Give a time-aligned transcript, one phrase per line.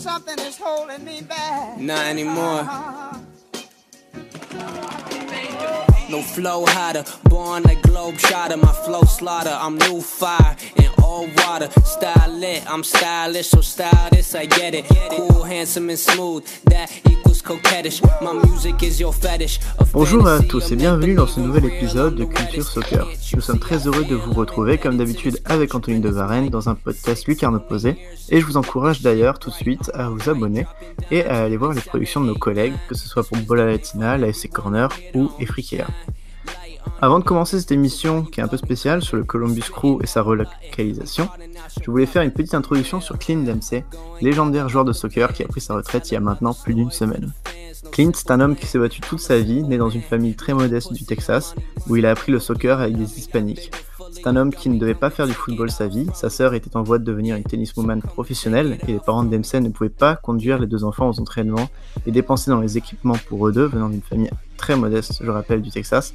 [0.00, 1.78] something is holding me back.
[1.78, 2.62] Not anymore.
[6.08, 8.56] No flow hotter, born like globe shotter.
[8.56, 11.68] My flow slaughter, I'm new fire in all water.
[11.84, 14.86] Style lit, I'm stylish, so style this, I get it.
[15.10, 16.90] Cool, handsome, and smooth, that
[19.92, 22.64] Bonjour à tous et bienvenue dans ce nouvel épisode de Culture.
[22.64, 23.08] Soccer.
[23.34, 26.74] Nous sommes très heureux de vous retrouver comme d'habitude avec Anthony de Varenne dans un
[26.74, 27.96] podcast Lucarne Opposé
[28.28, 30.66] et je vous encourage d'ailleurs tout de suite à vous abonner
[31.10, 34.18] et à aller voir les productions de nos collègues, que ce soit pour Bola Latina,
[34.18, 35.86] la FC Corner ou Efrikea.
[37.02, 40.06] Avant de commencer cette émission qui est un peu spéciale sur le Columbus Crew et
[40.06, 41.28] sa relocalisation,
[41.82, 43.84] je voulais faire une petite introduction sur Clint Dempsey,
[44.20, 46.90] légendaire joueur de soccer qui a pris sa retraite il y a maintenant plus d'une
[46.90, 47.32] semaine.
[47.92, 50.52] Clint, c'est un homme qui s'est battu toute sa vie, né dans une famille très
[50.52, 51.54] modeste du Texas,
[51.88, 53.70] où il a appris le soccer avec des hispaniques.
[54.12, 56.76] C'est un homme qui ne devait pas faire du football sa vie, sa sœur était
[56.76, 60.16] en voie de devenir une tenniswoman professionnelle, et les parents de Dempsey ne pouvaient pas
[60.16, 61.70] conduire les deux enfants aux entraînements
[62.06, 65.62] et dépenser dans les équipements pour eux deux, venant d'une famille très modeste, je rappelle,
[65.62, 66.12] du Texas.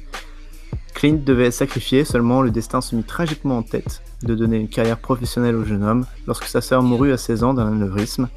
[0.96, 4.68] Clint devait être sacrifié, seulement le destin se mit tragiquement en tête de donner une
[4.68, 8.30] carrière professionnelle au jeune homme lorsque sa sœur mourut à 16 ans d'un anévrisme.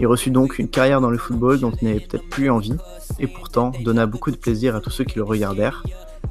[0.00, 2.74] Il reçut donc une carrière dans le football dont il n'avait peut-être plus envie,
[3.18, 5.84] et pourtant donna beaucoup de plaisir à tous ceux qui le regardèrent.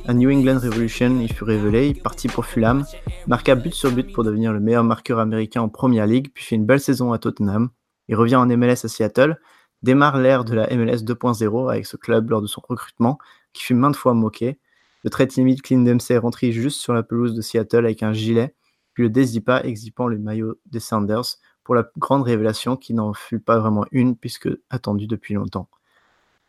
[0.08, 2.84] À New England Revolution, il fut révélé, il partit pour Fulham,
[3.28, 6.56] marqua but sur but pour devenir le meilleur marqueur américain en Première Ligue, puis fait
[6.56, 7.70] une belle saison à Tottenham.
[8.08, 9.38] Il revient en MLS à Seattle,
[9.84, 13.20] démarre l'ère de la MLS 2.0 avec ce club lors de son recrutement,
[13.54, 14.58] qui fut maintes fois moqué.
[15.06, 18.56] Le très timide Clint Dempsey rentrait juste sur la pelouse de Seattle avec un gilet,
[18.96, 23.40] puis le dézipa exhibant le maillot des Sanders pour la grande révélation qui n'en fut
[23.40, 25.70] pas vraiment une puisque attendue depuis longtemps.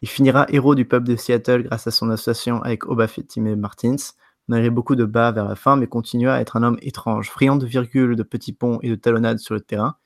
[0.01, 3.97] Il finira héros du peuple de Seattle grâce à son association avec Obafemi Martins,
[4.49, 7.57] malgré beaucoup de bas vers la fin, mais continua à être un homme étrange, friand
[7.57, 9.97] de virgules, de petits ponts et de talonnades sur le terrain.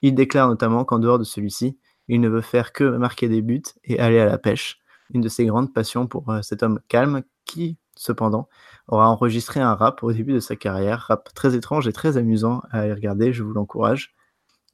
[0.00, 1.76] Il déclare notamment qu'en dehors de celui-ci,
[2.08, 4.78] il ne veut faire que marquer des buts et aller à la pêche,
[5.12, 8.48] une de ses grandes passions pour euh, cet homme calme qui, cependant,
[8.88, 12.62] aura enregistré un rap au début de sa carrière, rap très étrange et très amusant
[12.70, 14.14] à aller regarder, je vous l'encourage.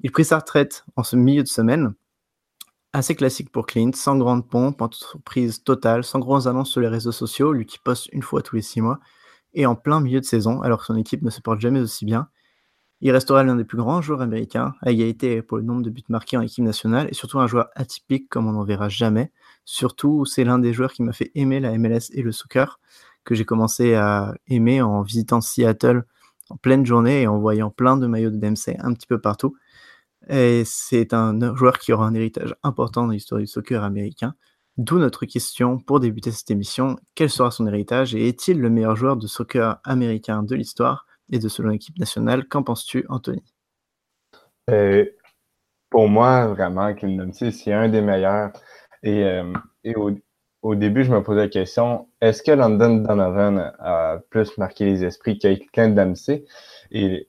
[0.01, 1.95] Il prit sa retraite en ce milieu de semaine,
[2.93, 7.13] assez classique pour Clint, sans grande pompe, entreprise totale, sans grandes annonces sur les réseaux
[7.13, 9.01] sociaux, lui qui poste une fois tous les six mois,
[9.55, 12.05] et en plein milieu de saison, alors que son équipe ne se porte jamais aussi
[12.05, 12.29] bien.
[13.01, 16.05] Il restera l'un des plus grands joueurs américains, à égalité pour le nombre de buts
[16.09, 19.33] marqués en équipe nationale, et surtout un joueur atypique comme on n'en verra jamais.
[19.65, 22.79] Surtout, c'est l'un des joueurs qui m'a fait aimer la MLS et le soccer,
[23.27, 26.05] que j'ai commencé à aimer en visitant Seattle
[26.49, 29.57] en pleine journée et en voyant plein de maillots de Dempsey un petit peu partout.
[30.29, 34.35] Et c'est un joueur qui aura un héritage important dans l'histoire du soccer américain.
[34.79, 38.95] D'où notre question pour débuter cette émission quel sera son héritage et est-il le meilleur
[38.95, 42.47] joueur de soccer américain de l'histoire et de selon l'équipe nationale?
[42.47, 43.43] Qu'en penses-tu, Anthony?
[44.71, 45.05] Euh,
[45.91, 48.53] pour moi, vraiment, Clint Dempsey, c'est un des meilleurs.
[49.03, 49.53] Et, euh,
[49.85, 50.11] et au,
[50.67, 55.05] au début, je me posais la question est-ce que London Donovan a plus marqué les
[55.05, 56.45] esprits que Clint Dempsey
[56.91, 57.29] Et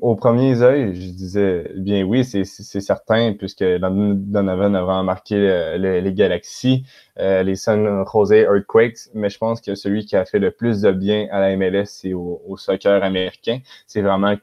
[0.00, 5.36] au premier œil, je disais bien oui, c'est certain, puisque London Donovan a vraiment marqué
[5.78, 6.84] le- les Galaxies,
[7.20, 10.80] euh, les San Jose Earthquakes, mais je pense que celui qui a fait le plus
[10.80, 14.34] de bien à la MLS et au, soccer américain, c'est vraiment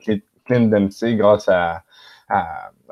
[0.46, 1.84] Clint Dempsey grâce à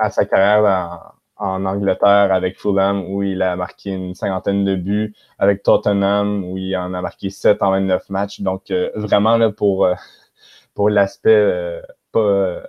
[0.09, 5.16] sa carrière en, en Angleterre avec Fulham où il a marqué une cinquantaine de buts,
[5.40, 8.41] avec Tottenham où il en a marqué 7 en 29 matchs.
[8.41, 9.96] Donc euh, vraiment là pour, euh,
[10.75, 11.81] pour l'aspect euh,
[12.12, 12.63] pas, euh,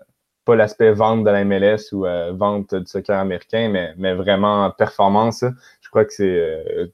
[0.45, 4.71] pas l'aspect vente de la MLS ou euh, vente du soccer américain, mais, mais vraiment
[4.71, 5.45] performance.
[5.83, 6.87] Je crois que c'est euh,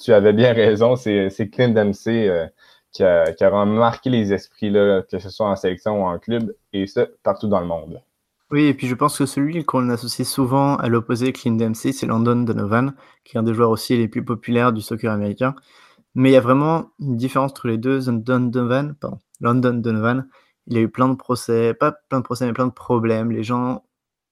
[0.00, 2.50] tu avais bien raison, c'est c'est Clint Dempsey
[2.92, 6.18] qui, a, qui a marqué les esprits, là, que ce soit en sélection ou en
[6.18, 8.02] club, et ça partout dans le monde.
[8.50, 12.06] Oui, et puis je pense que celui qu'on associe souvent à l'opposé Clint Dempsey, c'est
[12.06, 12.94] London Donovan,
[13.24, 15.54] qui est un des joueurs aussi les plus populaires du soccer américain.
[16.14, 18.00] Mais il y a vraiment une différence entre les deux.
[18.06, 20.28] London Donovan, pardon, London Donovan,
[20.66, 23.30] il a eu plein de procès, pas plein de procès, mais plein de problèmes.
[23.32, 23.84] Les gens,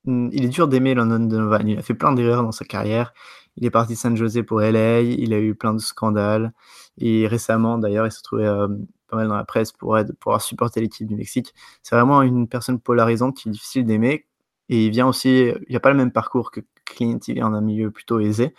[0.05, 1.69] Hmm, il est dur d'aimer London Donovan.
[1.69, 3.13] Il a fait plein d'erreurs dans sa carrière.
[3.57, 5.03] Il est parti de San Jose pour LA.
[5.03, 6.53] Il a eu plein de scandales.
[6.99, 8.69] Et récemment, d'ailleurs, il s'est retrouvé euh,
[9.09, 11.55] pas mal dans la presse pour être, pouvoir supporter l'équipe du Mexique.
[11.83, 14.27] C'est vraiment une personne polarisante qui est difficile d'aimer.
[14.69, 17.19] Et il vient aussi, il n'a pas le même parcours que Clint.
[17.27, 18.55] Il vient d'un milieu plutôt aisé.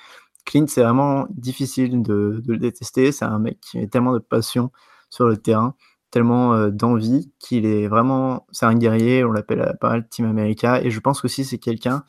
[0.45, 3.11] Clint, c'est vraiment difficile de, le détester.
[3.11, 4.71] C'est un mec qui a tellement de passion
[5.09, 5.75] sur le terrain
[6.11, 10.25] tellement euh, d'envie qu'il est vraiment, c'est un guerrier, on l'appelle euh, pas mal Team
[10.25, 12.03] America, et je pense aussi c'est quelqu'un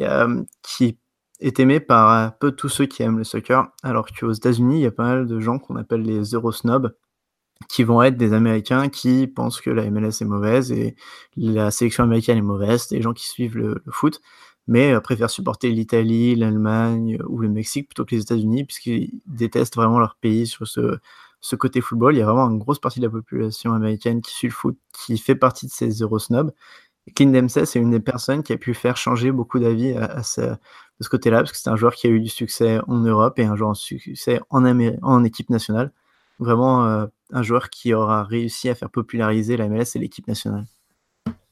[0.00, 0.98] euh, qui
[1.40, 4.82] est aimé par un peu tous ceux qui aiment le soccer, alors qu'aux États-Unis, il
[4.82, 6.94] y a pas mal de gens qu'on appelle les Eurosnobs,
[7.68, 10.96] qui vont être des Américains qui pensent que la MLS est mauvaise et
[11.36, 14.20] la sélection américaine est mauvaise, des gens qui suivent le, foot.
[14.66, 19.98] mais préfèrent supporter l'Italie, l'Allemagne ou le Mexique plutôt que les États-Unis, puisqu'ils détestent vraiment
[19.98, 20.98] leur pays sur ce,
[21.40, 22.14] ce côté football.
[22.14, 24.76] Il y a vraiment une grosse partie de la population américaine qui suit le foot,
[24.92, 26.52] qui fait partie de ces Eurosnobs.
[27.14, 30.42] Clint Dempsey, c'est une des personnes qui a pu faire changer beaucoup d'avis à, ce,
[30.42, 30.56] de
[31.00, 33.44] ce côté-là, parce que c'est un joueur qui a eu du succès en Europe et
[33.44, 34.64] un joueur en succès en,
[35.02, 35.92] en équipe nationale.
[36.38, 40.64] Vraiment euh, un joueur qui aura réussi à faire populariser la MLS et l'équipe nationale.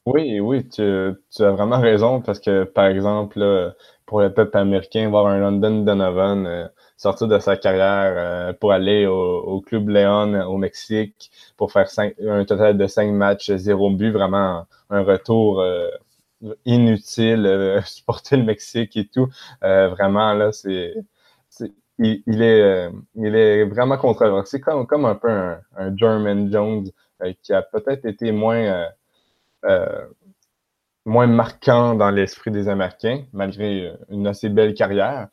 [0.06, 3.74] Oui, oui, tu, as vraiment raison, parce que, par exemple,
[4.08, 6.66] pour le peuple américain, voir un London Donovan euh,
[6.96, 11.86] sortir de sa carrière euh, pour aller au, Club Léon au Mexique pour faire
[12.26, 15.90] un total de cinq matchs, zéro but, vraiment un retour euh,
[16.64, 19.28] inutile, supporter le Mexique et tout.
[19.60, 20.94] vraiment, là, c'est.
[21.98, 26.86] Il, est, il est vraiment controversé, comme, comme un peu un, German Jones
[27.42, 28.86] qui a peut-être été moins,
[31.04, 35.28] moins marquant dans l'esprit des Américains, malgré une assez belle carrière.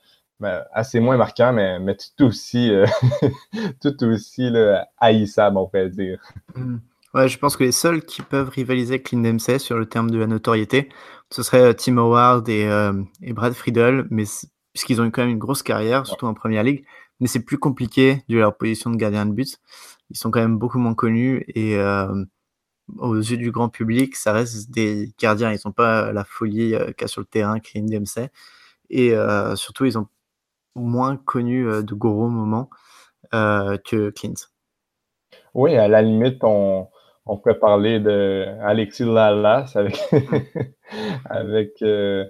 [0.74, 2.86] Assez moins marquant, mais, mais tout aussi, euh,
[3.82, 4.52] tout aussi
[5.00, 6.20] haïssable, on pourrait dire.
[6.56, 6.78] Hmm.
[7.14, 10.12] Ouais, je pense que les seuls qui peuvent rivaliser avec Clint Dempsey sur le terme
[10.12, 10.90] de la notoriété,
[11.32, 14.26] ce serait euh, Tim Howard et, euh, et Brad Friedel, mais
[14.76, 16.86] puisqu'ils ont eu quand même une grosse carrière, surtout en première ligue,
[17.20, 19.58] mais c'est plus compliqué de leur position de gardien de but.
[20.12, 21.80] Ils sont quand même beaucoup moins connus et
[22.98, 25.52] aux yeux du grand public, ça reste des gardiens.
[25.52, 28.30] Ils n'ont pas la folie qu'a sur le terrain Clint Dempsey.
[28.90, 29.16] Et
[29.56, 30.08] surtout, ils ont
[30.76, 32.70] moins connu euh, de gros moments
[33.34, 34.34] euh, que Clint.
[35.54, 36.88] Oui, à la limite, on,
[37.26, 39.98] on peut parler de Alexis Lalas avec,
[41.26, 42.26] avec euh,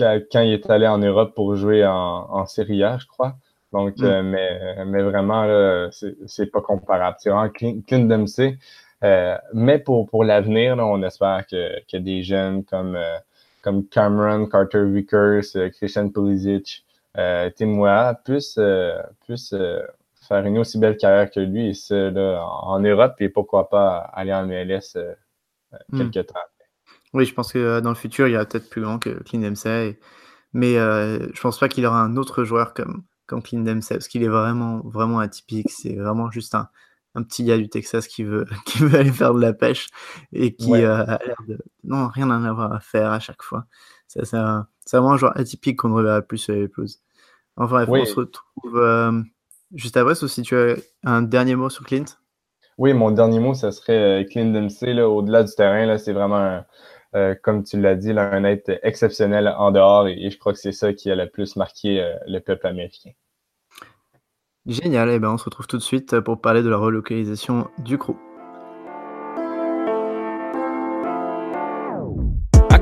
[0.00, 1.92] quand, il est allé en Europe pour jouer en,
[2.30, 3.36] en Serie A, je crois.
[3.72, 4.22] Donc, mm.
[4.22, 7.16] mais, mais vraiment, c'est pas comparable.
[7.20, 8.58] C'est vraiment Clint, Dempsey.
[9.54, 12.98] mais pour, pour l'avenir, on espère que, que des jeunes comme,
[13.62, 16.84] comme Cameron Carter Vickers, Christian Pulisic,
[17.18, 19.02] euh, Tim puisse, euh,
[19.52, 19.86] euh,
[20.28, 24.32] faire une aussi belle carrière que lui, et ça, en Europe, et pourquoi pas aller
[24.32, 24.96] en MLS
[25.88, 26.10] hmm.
[26.10, 26.40] quelques temps.
[27.12, 29.40] Oui, je pense que dans le futur, il y a peut-être plus grand que Clint
[29.40, 29.98] Dempsey.
[30.52, 34.22] Mais je pense pas qu'il aura un autre joueur comme, comme Clint Dempsey, parce qu'il
[34.22, 35.70] est vraiment, vraiment atypique.
[35.70, 36.68] C'est vraiment juste un,
[37.14, 39.88] un, petit gars du Texas qui veut, qui veut aller faire de la pêche
[40.32, 41.58] et qui a l'air de.
[41.84, 43.66] Non, rien à avoir à faire à chaque fois.
[44.06, 44.22] C'est
[44.92, 47.00] vraiment un joueur atypique qu'on ne reverra plus sur les pelouses.
[47.56, 49.22] Enfin, on se retrouve euh,
[49.74, 52.06] juste après, sauf si tu as un dernier mot sur Clint?
[52.78, 55.00] Oui, mon dernier mot, ce serait euh, Clint Dempsey.
[55.02, 56.64] Au-delà du terrain, c'est vraiment,
[57.14, 60.72] euh, comme tu l'as dit, un être exceptionnel en dehors et, je crois que c'est
[60.72, 63.10] ça qui a le plus marqué le peuple américain.
[64.66, 67.68] Génial, et eh ben on se retrouve tout de suite pour parler de la relocalisation
[67.78, 68.16] du crew.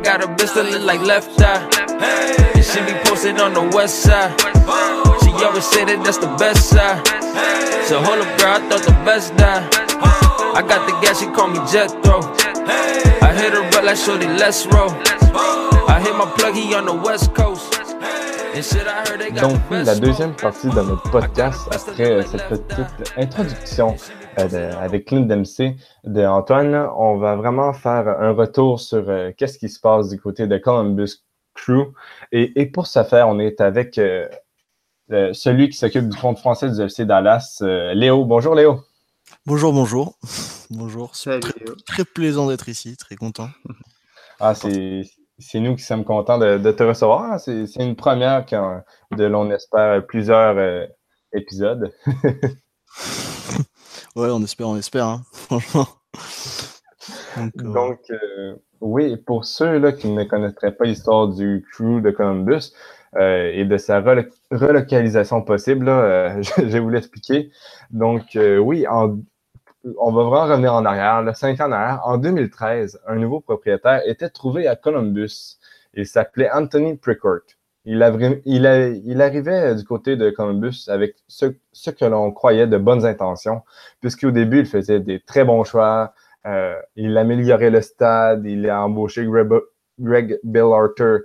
[0.09, 1.61] got a bitch that look like left eye.
[2.55, 4.33] And she be posted on the west side.
[5.21, 7.05] She always say that that's the best side.
[7.85, 9.69] So hold up, girl, I thought the best die.
[10.57, 12.48] I got the gas, she call me Jethro.
[12.69, 14.91] I hit her up like Shorty, let's roll.
[15.88, 17.79] I hit my plug, he on the west coast.
[19.41, 23.94] Donc oui, la deuxième partie de notre podcast, après cette petite introduction
[24.38, 29.59] euh, avec Clint Dempsey de Antoine, on va vraiment faire un retour sur euh, qu'est-ce
[29.59, 31.23] qui se passe du côté de Columbus
[31.54, 31.93] Crew.
[32.33, 34.26] Et, pour ce faire, on est avec euh,
[35.09, 37.62] celui qui s'occupe du compte français du FC Dallas,
[37.95, 38.25] Léo.
[38.25, 38.81] Bonjour Léo.
[39.49, 40.19] Bonjour, bonjour.
[40.71, 41.12] Bonjour.
[41.12, 41.40] Très,
[41.87, 43.49] très plaisant d'être ici, très content.
[44.40, 45.05] Ah, c'est
[45.38, 47.40] c'est nous qui sommes contents de, te recevoir.
[47.40, 48.83] C'est une première quand,
[49.17, 50.87] de, l'on espère, plusieurs euh,
[51.33, 51.90] épisodes.
[54.17, 55.87] ouais, on espère, on espère, hein, franchement.
[57.55, 62.75] Donc, euh, euh, oui, pour ceux-là qui ne connaîtraient pas l'histoire du crew de Columbus
[63.19, 64.02] et de sa
[64.50, 67.50] relocalisation possible, je, vais vous l'expliquer.
[67.90, 69.17] Donc, oui, en
[69.99, 71.99] on va vraiment revenir en arrière, là, cinq ans en.
[72.04, 75.59] En 2013, un nouveau propriétaire était trouvé à Columbus.
[75.95, 77.40] Il s'appelait Anthony Prickort.
[77.85, 81.47] Il, arrivait du côté de Columbus avec ce,
[81.90, 83.62] que l'on croyait de bonnes intentions,
[84.00, 86.12] puisqu'au début, il faisait des très bons choix.
[86.47, 88.45] Euh, il améliorait le stade.
[88.45, 89.26] Il a embauché
[89.99, 91.21] Greg, Bill Arthur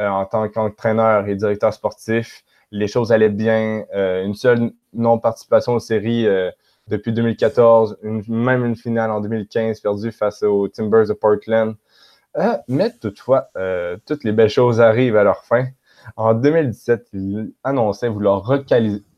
[0.00, 2.42] euh, en tant qu'entraîneur et directeur sportif.
[2.72, 3.84] Les choses allaient bien.
[3.94, 6.26] Euh, une seule non-participation aux séries
[6.88, 11.74] depuis 2014, même une finale en 2015 perdue face aux Timbers de Portland.
[12.36, 15.66] Euh, mais toutefois, euh, toutes les belles choses arrivent à leur fin.
[16.16, 18.44] En 2017, il annonçait vouloir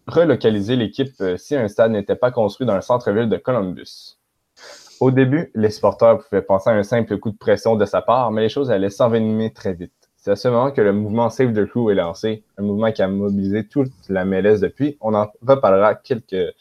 [0.06, 4.18] relocaliser l'équipe euh, si un stade n'était pas construit dans le centre-ville de Columbus.
[5.00, 8.30] Au début, les supporters pouvaient penser à un simple coup de pression de sa part,
[8.30, 9.92] mais les choses allaient s'envenimer très vite.
[10.16, 13.00] C'est à ce moment que le mouvement Save the Crew est lancé, un mouvement qui
[13.00, 14.98] a mobilisé toute la MLS depuis.
[15.00, 16.54] On en reparlera quelques,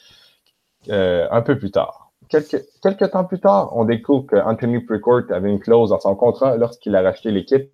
[0.87, 2.11] euh, un peu plus tard.
[2.29, 6.55] Quelques, quelques temps plus tard, on découvre qu'Anthony Precourt avait une clause dans son contrat
[6.57, 7.69] lorsqu'il a racheté l'équipe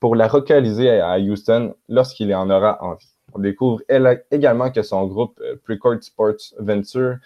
[0.00, 3.10] pour, la localiser à Houston lorsqu'il en aura envie.
[3.34, 3.80] On découvre
[4.30, 7.16] également que son groupe euh, Precourt Sports Venture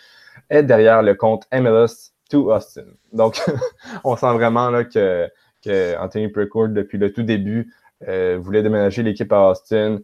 [0.49, 2.87] est derrière le compte MLS to Austin.
[3.12, 3.40] Donc,
[4.04, 5.28] on sent vraiment là, que,
[5.64, 7.73] que Anthony Precourt, depuis le tout début,
[8.09, 9.99] euh, voulait déménager l'équipe à Austin,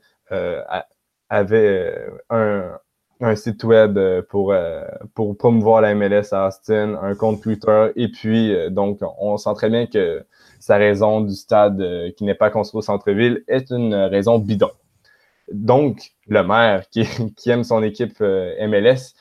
[1.28, 2.78] avait un,
[3.20, 4.54] un, site web pour,
[5.14, 9.70] pour promouvoir la MLS à Austin, un compte Twitter, et puis, donc, on sent très
[9.70, 10.24] bien que
[10.60, 11.82] sa raison du stade
[12.16, 14.70] qui n'est pas construit au centre-ville est une raison bidon.
[15.52, 17.06] Donc, le maire qui,
[17.50, 19.14] aime son équipe MLS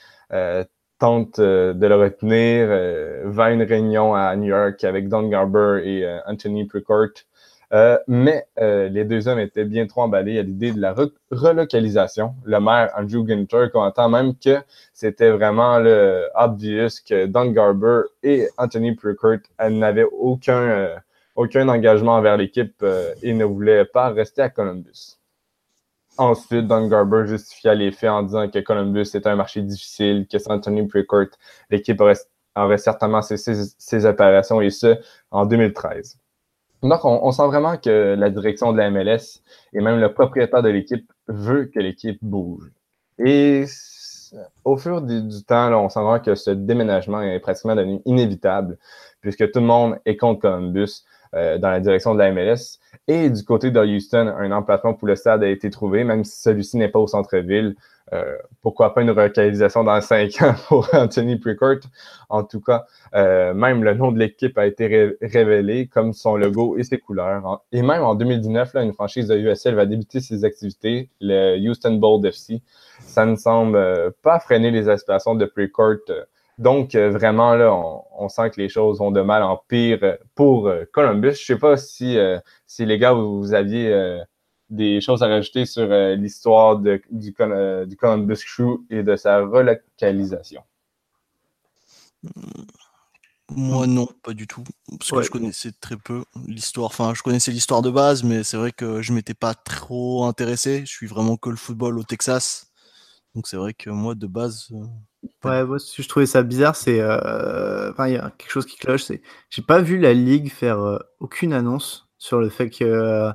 [0.99, 5.27] tente euh, de le retenir, euh, va à une réunion à New York avec Don
[5.27, 7.25] Garber et euh, Anthony Precourt.
[8.07, 10.95] Mais les deux hommes étaient bien trop emballés à l'idée de la
[11.31, 12.35] relocalisation.
[12.43, 14.57] Le maire Andrew Ginter commentant même que
[14.93, 21.01] c'était vraiment le obvious que Don Garber et Anthony Precourt n'avaient aucun,
[21.35, 22.85] engagement envers l'équipe
[23.21, 25.17] et ne voulaient pas rester à Columbus.
[26.17, 30.39] Ensuite, Don Garber justifia les faits en disant que Columbus était un marché difficile, que
[30.39, 31.27] sans Anthony Precourt,
[31.69, 34.97] l'équipe aurait, certainement cessé ses opérations, et ce,
[35.29, 36.17] en 2013.
[36.89, 39.41] Donc, on, sent vraiment que la direction de la MLS
[39.73, 42.71] et même le propriétaire de l'équipe veut que l'équipe bouge.
[43.17, 43.65] Et
[44.63, 48.77] au fur du, temps, on sent vraiment que ce déménagement est pratiquement devenu inévitable,
[49.21, 51.03] puisque tout le monde est contre Columbus.
[51.35, 52.79] Euh, dans la direction de la MLS.
[53.09, 56.41] Et du côté de Houston, un emplacement pour le stade a été trouvé, même si
[56.41, 57.75] celui-ci n'est pas au centre-ville.
[58.13, 61.79] Euh, pourquoi pas une relocalisation dans cinq ans pour Anthony Precourt?
[62.29, 62.85] En tout cas,
[63.15, 67.63] euh, même le nom de l'équipe a été révélé, comme son logo et ses couleurs.
[67.71, 71.95] Et même en 2019, là, une franchise de USL va débuter ses activités, le Houston
[71.95, 72.61] Bold FC.
[72.99, 75.99] Ça ne semble pas freiner les aspirations de Precourt
[76.57, 77.73] donc, euh, vraiment, là,
[78.17, 81.33] on, sent que les choses vont de mal en pire euh, pour euh, Columbus.
[81.33, 82.17] Je ne sais pas si,
[82.65, 83.91] si les gars, vous, aviez
[84.69, 90.61] des choses à rajouter sur l'histoire du, du, Columbus Crew et de sa relocalisation.
[93.51, 94.63] Moi, non, pas du tout.
[94.97, 96.87] Parce que je connaissais très peu l'histoire.
[96.87, 100.81] Enfin, je connaissais l'histoire de base, mais c'est vrai que je m'étais pas trop intéressé.
[100.81, 102.71] Je suis vraiment que le football au Texas.
[103.35, 104.71] Donc, c'est vrai que moi, de base,
[105.43, 106.99] Ouais, moi, ce que je trouvais ça bizarre, c'est.
[106.99, 109.21] Euh, enfin, il y a quelque chose qui cloche, c'est.
[109.49, 113.31] J'ai pas vu la Ligue faire euh, aucune annonce sur le fait que euh,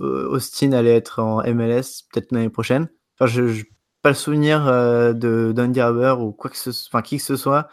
[0.00, 2.88] Austin allait être en MLS peut-être l'année prochaine.
[3.18, 3.64] Enfin, je n'ai
[4.02, 7.68] pas le souvenir de Don Garber ou quoi que ce enfin, qui que ce soit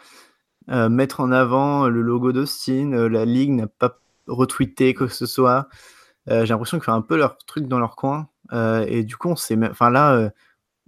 [0.68, 3.08] mettre en avant le logo d'Austin.
[3.08, 5.68] la Ligue n'a pas retweeté quoi que ce soit.
[6.26, 8.28] J'ai l'impression qu'ils font un peu leur truc dans leur coin.
[8.52, 9.58] et du coup, on sait.
[9.70, 10.30] Enfin, là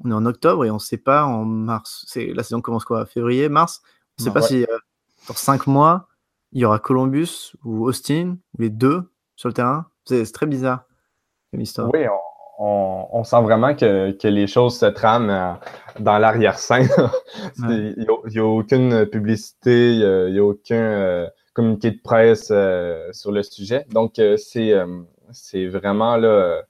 [0.04, 2.04] on est en octobre et on ne sait pas en mars.
[2.06, 3.82] C'est la saison commence quoi Février, mars?
[4.18, 4.78] On ne sait pas si euh,
[5.28, 6.09] dans cinq mois
[6.52, 9.87] il y aura Columbus ou Austin ou les deux sur le terrain.
[10.04, 10.85] C'est très bizarre
[11.50, 11.90] comme histoire.
[11.92, 12.00] Oui,
[12.59, 15.52] on, sent vraiment que, les choses se trament euh,
[15.99, 16.88] dans l'arrière-scène.
[17.59, 22.52] il n'y a, aucune publicité, il n'y a, aucun euh, communiqué de presse
[23.12, 23.87] sur le sujet.
[23.90, 26.62] Donc, c'est vraiment là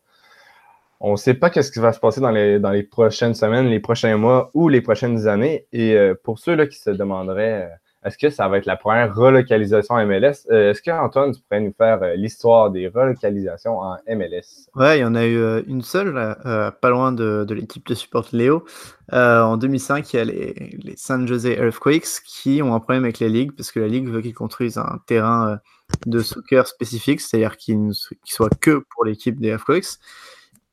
[1.01, 3.67] on ne sait pas qu'est-ce qui va se passer dans les, dans les prochaines semaines,
[3.69, 5.67] les prochains mois ou les prochaines années.
[5.73, 8.77] Et euh, pour ceux là, qui se demanderaient, euh, est-ce que ça va être la
[8.77, 10.47] première relocalisation MLS?
[10.51, 14.69] Euh, est-ce qu'Antoine, tu pourrais nous faire l'histoire des relocalisations en MLS?
[14.75, 16.15] Ouais, il y en a eu une seule,
[16.81, 18.65] pas loin de, l'équipe de support Léo.
[19.13, 23.29] en 2005, il y a les, San Jose Earthquakes qui ont un problème avec la
[23.29, 25.61] Ligue parce que la Ligue veut qu'ils construisent un terrain
[26.07, 27.91] de soccer spécifique, c'est-à-dire qu'il
[28.25, 29.99] soit que pour l'équipe des Earthquakes.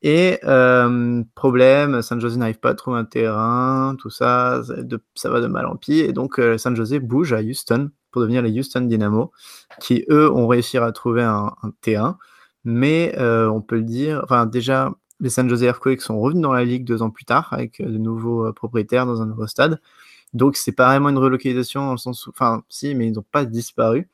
[0.03, 4.61] Et euh, problème, San Jose n'arrive pas à trouver un terrain, tout ça,
[5.15, 5.99] ça va de mal en pis.
[5.99, 9.31] Et donc euh, San Jose bouge à Houston pour devenir les Houston Dynamo,
[9.81, 12.17] qui eux ont réussi à trouver un, terrain.
[12.63, 16.53] Mais euh, on peut le dire, enfin déjà, les San Jose Earthquakes sont revenus dans
[16.53, 19.81] la ligue deux ans plus tard avec de nouveaux propriétaires dans un nouveau stade.
[20.33, 23.25] Donc c'est pas vraiment une relocalisation dans le sens où, enfin si, mais ils n'ont
[23.31, 24.09] pas disparu.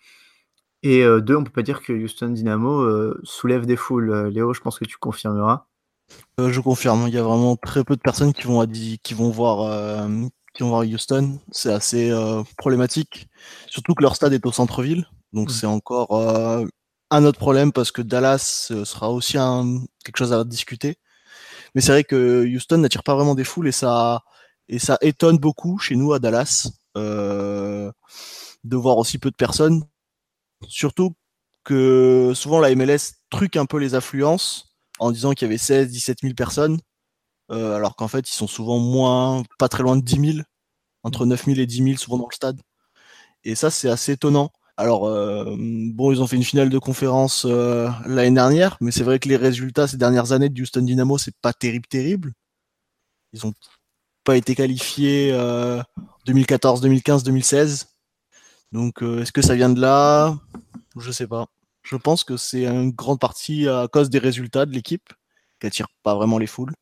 [0.83, 4.27] Et deux, on peut pas dire que Houston Dynamo soulève des foules.
[4.29, 5.65] Léo, je pense que tu confirmeras.
[6.39, 9.29] Euh, je confirme, il y a vraiment très peu de personnes qui vont, qui vont,
[9.29, 10.07] voir, euh,
[10.53, 11.39] qui vont voir Houston.
[11.51, 13.27] C'est assez euh, problématique,
[13.67, 15.07] surtout que leur stade est au centre-ville.
[15.33, 15.53] Donc mmh.
[15.53, 16.67] c'est encore
[17.09, 20.97] un autre problème parce que Dallas sera aussi un, quelque chose à discuter.
[21.75, 24.21] Mais c'est vrai que Houston n'attire pas vraiment des foules et ça,
[24.69, 27.93] et ça étonne beaucoup chez nous à Dallas de
[28.77, 29.83] voir aussi peu de personnes.
[30.67, 31.15] Surtout
[31.63, 34.72] que souvent la MLS truque un peu les affluences
[35.03, 36.79] en disant qu'il y avait 16, 17 000 personnes,
[37.51, 40.45] euh, alors qu'en fait, ils sont souvent moins, pas très loin de 10 000,
[41.03, 42.61] entre 9 000 et 10 000 souvent dans le stade.
[43.43, 44.51] Et ça, c'est assez étonnant.
[44.77, 49.03] Alors, euh, bon, ils ont fait une finale de conférence euh, l'année dernière, mais c'est
[49.03, 52.33] vrai que les résultats ces dernières années de Houston Dynamo, c'est pas terrible, terrible.
[53.33, 53.53] Ils ont
[54.23, 55.31] pas été qualifiés
[56.25, 57.87] 2014, 2015, 2016.
[58.71, 60.37] Donc, est-ce que ça vient de là?
[60.97, 61.47] Je sais pas.
[61.83, 65.13] Je pense que c'est une grande partie à cause des résultats de l'équipe,
[65.59, 66.73] qui attire pas vraiment les foules.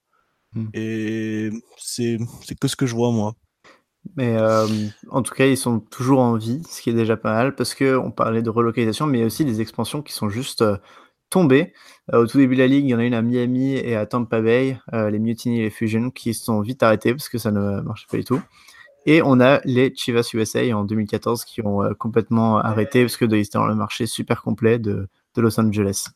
[0.54, 0.68] Hmm.
[0.74, 2.18] Et c'est
[2.60, 3.36] que ce que je vois, moi.
[4.16, 4.68] Mais euh,
[5.10, 7.76] en tout cas, ils sont toujours en vie, ce qui est déjà pas mal, parce
[7.76, 10.78] qu'on parlait de relocalisation, mais il y a aussi des expansions qui sont juste euh,
[11.30, 11.74] tombées.
[12.14, 13.96] Euh, au tout début de la ligue, il y en a une à Miami et
[13.96, 17.52] à Tampa Bay, les Mutiny et les Fusion, qui sont vite arrêtés parce que ça
[17.52, 18.42] ne marchait pas du tout.
[19.06, 23.36] Et on a les Chivas USA en 2014 qui ont complètement arrêté parce que ils
[23.36, 26.10] étaient dans le marché super complet de, de Los Angeles.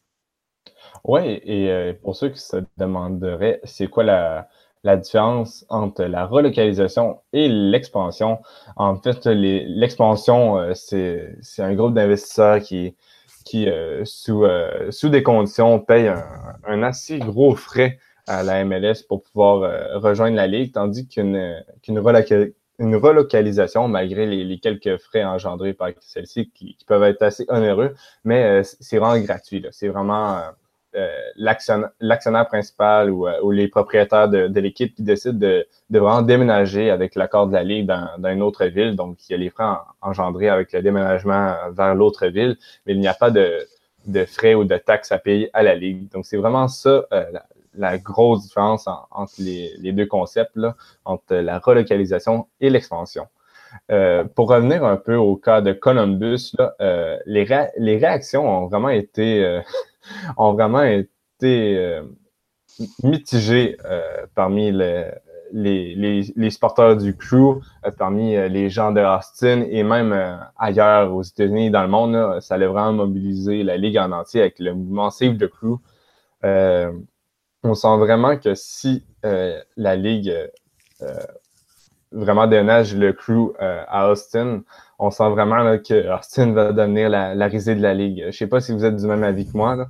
[1.04, 4.48] Oui, et pour ceux qui se demanderaient, c'est quoi la,
[4.86, 8.40] la différence entre la relocalisation et l'expansion?
[8.78, 12.96] En fait, l'expansion, euh, c'est un groupe d'investisseurs qui,
[13.46, 16.08] qui euh, sous, euh, sous des conditions, paye
[16.66, 22.00] un, assez gros frais à la MLS pour pouvoir rejoindre la Ligue, tandis qu'une qu'une
[22.80, 28.64] une relocalisation, malgré les, quelques frais engendrés par celle-ci, qui, peuvent être assez onéreux, mais
[28.64, 29.66] c'est vraiment gratuit.
[29.72, 30.42] C'est vraiment
[30.96, 36.90] euh, l'actionnaire principal ou, euh, ou, les propriétaires de, l'équipe qui décident de, vraiment déménager
[36.90, 38.96] avec l'accord de la Ligue dans, une autre ville.
[38.96, 39.66] Donc, il y a les frais
[40.02, 43.68] engendrés avec le déménagement vers l'autre ville, mais il n'y a pas de,
[44.26, 46.10] frais ou de taxes à payer à la Ligue.
[46.14, 47.26] Donc, c'est vraiment ça euh,
[47.78, 53.28] la, grosse différence entre les, deux concepts, là, entre la relocalisation et l'expansion.
[53.92, 57.46] Euh, pour revenir un peu au cas de Columbus, là, euh, les,
[57.78, 59.62] les réactions ont vraiment été
[60.38, 62.04] ont vraiment été euh,
[63.04, 65.12] mitigés euh, parmi les,
[65.52, 71.24] les, les, sporteurs du crew, euh, parmi les gens de Austin et même ailleurs aux
[71.24, 72.42] États-Unis, dans le monde.
[72.42, 75.80] ça allait vraiment mobiliser la Ligue en entier avec le mouvement Save the Crew.
[77.66, 80.34] On sent vraiment que si la Ligue
[82.12, 84.64] vraiment dénage le crew à Austin,
[85.00, 88.26] on sent vraiment que Austin va devenir la, la, risée de la ligue.
[88.28, 89.90] Je sais pas si vous êtes du même avis que moi.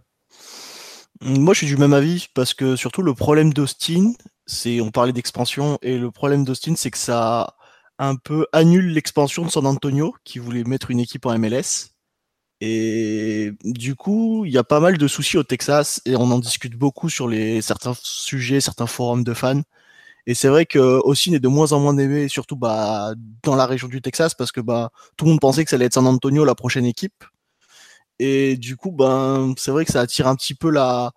[1.22, 4.14] Moi, je suis du même avis parce que surtout le problème d'Austin,
[4.46, 7.56] c'est on parlait d'expansion et le problème d'Austin, c'est que ça
[7.98, 11.95] un peu annule l'expansion de San Antonio qui voulait mettre une équipe en MLS.
[12.62, 16.40] Et du coup, il y a pas mal de soucis au Texas et on en
[16.40, 19.62] discute beaucoup sur les certains sujets, certains forums de fans.
[20.28, 23.14] Et c'est vrai que Austin est de moins en moins aimé, surtout bah,
[23.44, 25.86] dans la région du Texas, parce que bah, tout le monde pensait que ça allait
[25.86, 27.24] être San Antonio la prochaine équipe.
[28.20, 31.12] Et du coup, ben, c'est vrai que ça attire un petit peu la.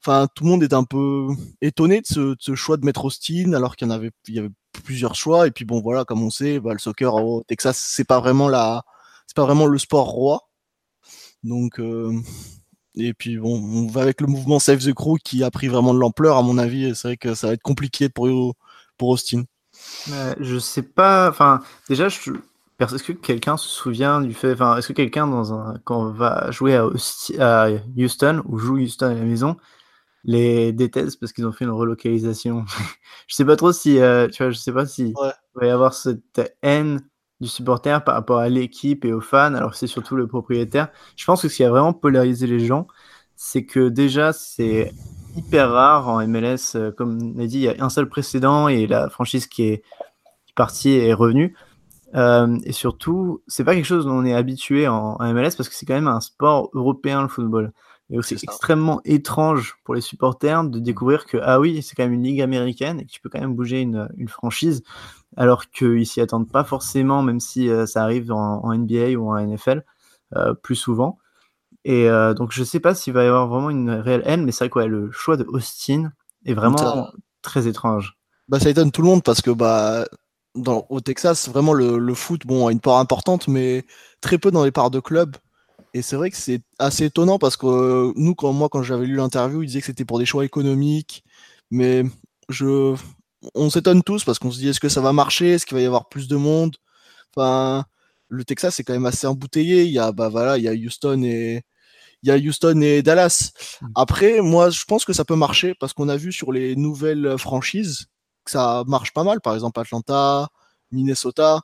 [0.00, 1.28] Enfin, tout le monde est un peu
[1.60, 4.38] étonné de ce, ce choix de mettre Austin, alors qu'il y en avait, il y
[4.38, 4.50] avait
[4.84, 5.46] plusieurs choix.
[5.48, 8.48] Et puis bon, voilà, comme on sait, bah, le soccer au Texas, c'est pas vraiment
[8.48, 8.84] la,
[9.26, 10.48] c'est pas vraiment le sport roi.
[11.46, 12.12] Donc, euh...
[12.96, 15.94] et puis bon, on va avec le mouvement Save the Crew qui a pris vraiment
[15.94, 16.94] de l'ampleur, à mon avis.
[16.94, 18.54] C'est vrai que ça va être compliqué pour
[18.98, 19.44] pour Austin.
[20.40, 21.28] je sais pas.
[21.30, 22.32] Enfin, déjà, je
[22.78, 26.12] est-ce que quelqu'un se souvient du fait, enfin, est-ce que quelqu'un dans un, quand on
[26.12, 29.56] va jouer à, Houston ou joue Houston à la maison,
[30.24, 32.64] les déteste parce qu'ils ont fait une relocalisation?
[33.28, 35.14] Je sais pas trop si, euh, tu vois, je sais pas si il
[35.54, 37.00] va y avoir cette haine
[37.40, 40.88] du supporter par rapport à l'équipe et aux fans, alors c'est surtout le propriétaire.
[41.16, 42.86] Je pense que ce qui a vraiment polarisé les gens,
[43.34, 44.92] c'est que déjà c'est
[45.36, 48.68] hyper rare en MLS, euh, comme on a dit, il y a un seul précédent
[48.68, 49.82] et la franchise qui est
[50.54, 51.54] partie est revenue.
[52.14, 55.74] Euh, et surtout, c'est pas quelque chose dont on est habitué en, MLS parce que
[55.74, 57.72] c'est quand même un sport européen le football.
[58.08, 62.12] Et aussi extrêmement étrange pour les supporters de découvrir que ah oui, c'est quand même
[62.12, 64.84] une ligue américaine et que tu peux quand même bouger une, une franchise
[65.36, 69.38] alors qu'ils s'y attendent pas forcément, même si euh, ça arrive en, NBA ou en
[69.38, 69.84] NFL
[70.34, 71.18] euh, plus souvent.
[71.84, 74.64] Et donc je sais pas s'il va y avoir vraiment une réelle haine, mais c'est
[74.64, 76.10] vrai que le choix de Austin
[76.44, 78.16] est vraiment très étrange.
[78.48, 80.04] Bah ça étonne tout le monde parce que bah
[80.88, 83.84] au Texas, vraiment le, foot bon, a une part importante, mais
[84.20, 85.36] très peu dans les parts de club.
[85.94, 89.06] Et c'est vrai que c'est assez étonnant parce que euh, nous, quand, moi, quand j'avais
[89.06, 91.24] lu l'interview, il disait que c'était pour des choix économiques.
[91.70, 92.04] Mais
[92.48, 92.94] je,
[93.54, 95.52] on s'étonne tous parce qu'on se dit est-ce que ça va marcher?
[95.52, 96.76] Est-ce qu'il va y avoir plus de monde?
[97.34, 97.84] Enfin,
[98.28, 99.84] le Texas c'est quand même assez embouteillé.
[99.84, 101.62] Il y a, bah voilà, il y a Houston et
[102.22, 103.52] il y a Houston et Dallas.
[103.80, 103.86] Mm.
[103.94, 107.36] Après, moi, je pense que ça peut marcher parce qu'on a vu sur les nouvelles
[107.38, 108.08] franchises
[108.50, 109.40] ça marche pas mal.
[109.40, 110.48] Par exemple, Atlanta,
[110.90, 111.60] Minnesota,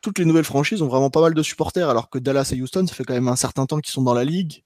[0.00, 2.86] toutes les nouvelles franchises ont vraiment pas mal de supporters, alors que Dallas et Houston,
[2.86, 4.62] ça fait quand même un certain temps qu'ils sont dans la ligue.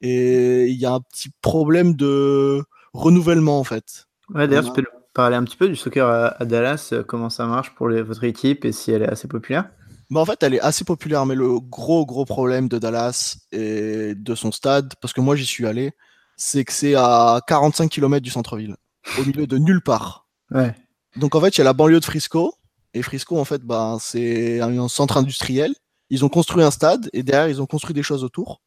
[0.00, 4.06] Et il y a un petit problème de renouvellement en fait.
[4.30, 7.30] Ouais, d'ailleurs, a- nous parler un petit peu du soccer à, à Dallas, euh, comment
[7.30, 9.70] ça marche pour les- votre équipe et si elle est assez populaire?
[10.10, 14.14] Bah, en fait, elle est assez populaire, mais le gros gros problème de Dallas et
[14.14, 15.92] de son stade, parce que moi j'y suis allé,
[16.36, 18.76] c'est que c'est à 45 km du centre-ville,
[19.18, 20.26] au milieu de nulle part.
[20.50, 20.74] Ouais.
[21.16, 22.54] Donc en fait, il y a la banlieue de Frisco,
[22.92, 25.74] et Frisco, en fait, bah, c'est un centre industriel.
[26.10, 28.60] Ils ont construit un stade, et derrière, ils ont construit des choses autour.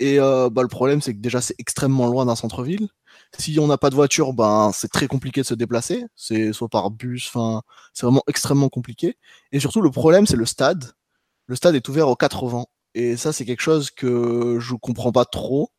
[0.00, 2.88] Et euh, bah, le problème, c'est que déjà, c'est extrêmement loin d'un centre-ville.
[3.38, 6.06] Si on n'a pas de voiture, ben, c'est très compliqué de se déplacer.
[6.16, 9.16] C'est soit par bus, enfin, c'est vraiment extrêmement compliqué.
[9.52, 10.92] Et surtout, le problème, c'est le stade.
[11.46, 12.68] Le stade est ouvert aux quatre vents.
[12.94, 15.70] Et ça, c'est quelque chose que je comprends pas trop.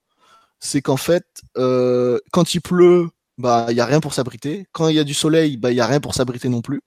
[0.59, 1.25] C'est qu'en fait,
[1.57, 4.67] euh, quand il pleut, bah, il y a rien pour s'abriter.
[4.73, 6.81] Quand il y a du soleil, bah, il y a rien pour s'abriter non plus.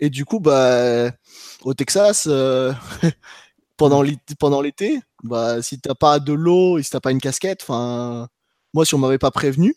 [0.00, 1.10] Et du coup, bah,
[1.62, 2.72] au Texas, euh,
[3.76, 8.84] pendant l'été, bah, si t'as pas de l'eau et si t'as pas une casquette, moi,
[8.84, 9.74] si on m'avait pas prévenu,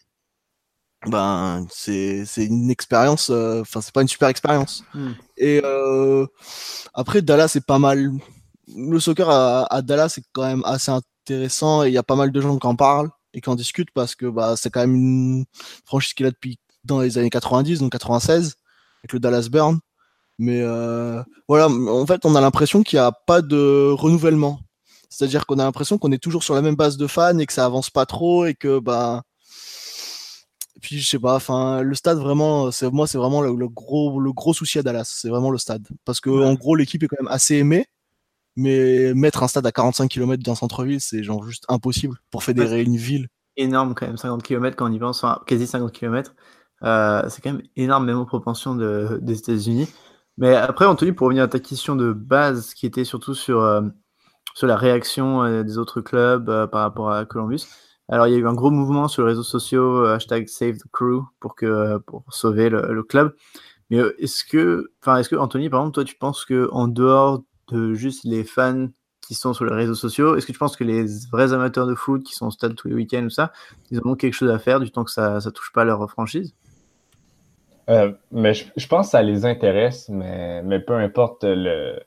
[1.08, 4.84] ben, c'est, c'est une expérience, euh, enfin, c'est pas une super expérience.
[4.94, 5.12] Hmm.
[5.38, 6.28] Et euh,
[6.94, 8.12] après, Dallas, c'est pas mal.
[8.76, 12.16] Le soccer à, à Dallas, c'est quand même assez intéressant et il y a pas
[12.16, 14.82] mal de gens qui en parlent et qui en discutent parce que bah, c'est quand
[14.82, 15.46] même une
[15.86, 18.56] franchise qu'il a depuis dans les années 90, donc 96,
[19.04, 19.80] avec le Dallas Burn.
[20.40, 24.60] Mais euh, voilà, en fait, on a l'impression qu'il n'y a pas de renouvellement.
[25.10, 27.54] C'est-à-dire qu'on a l'impression qu'on est toujours sur la même base de fans et que
[27.54, 29.24] ça avance pas trop et que bah
[30.82, 34.20] puis je sais pas, enfin le stade vraiment, c'est moi c'est vraiment le, le gros
[34.20, 36.46] le gros souci à Dallas, c'est vraiment le stade parce que Ouais.
[36.46, 37.88] en gros l'équipe est quand même assez aimée,
[38.56, 42.84] mais mettre un stade à 45 km d'un centre-ville, c'est genre juste impossible pour fédérer
[42.84, 43.28] une ville.
[43.58, 46.34] Énorme quand même, 50 km quand on y pense, enfin quasi 50 km.
[46.84, 49.88] Euh, c'est quand même énorme, même proportion de, des États-Unis.
[50.38, 53.82] Mais après, Anthony, pour revenir à ta question de base, qui était surtout sur, euh,
[54.56, 57.66] sur la réaction euh, des autres clubs par rapport à Columbus.
[58.12, 60.78] Alors, il y a eu un gros mouvement sur les réseaux sociaux, euh, hashtag Save
[60.78, 63.34] the Crew, pour, que, euh, pour sauver le, club.
[63.90, 66.90] Mais euh, est-ce que, enfin, est-ce que, Anthony, par exemple, toi, tu penses que en
[66.90, 68.90] dehors de juste les fans
[69.22, 71.96] qui sont sur les réseaux sociaux, est-ce que tu penses que les vrais amateurs de
[71.96, 73.54] foot qui sont au stade tous les week-ends ou ça,
[73.92, 76.54] ils ont quelque chose à faire du temps que ça ne touche pas leur franchise?
[78.32, 82.00] Mais je, pense que ça les intéresse, mais, mais peu importe le,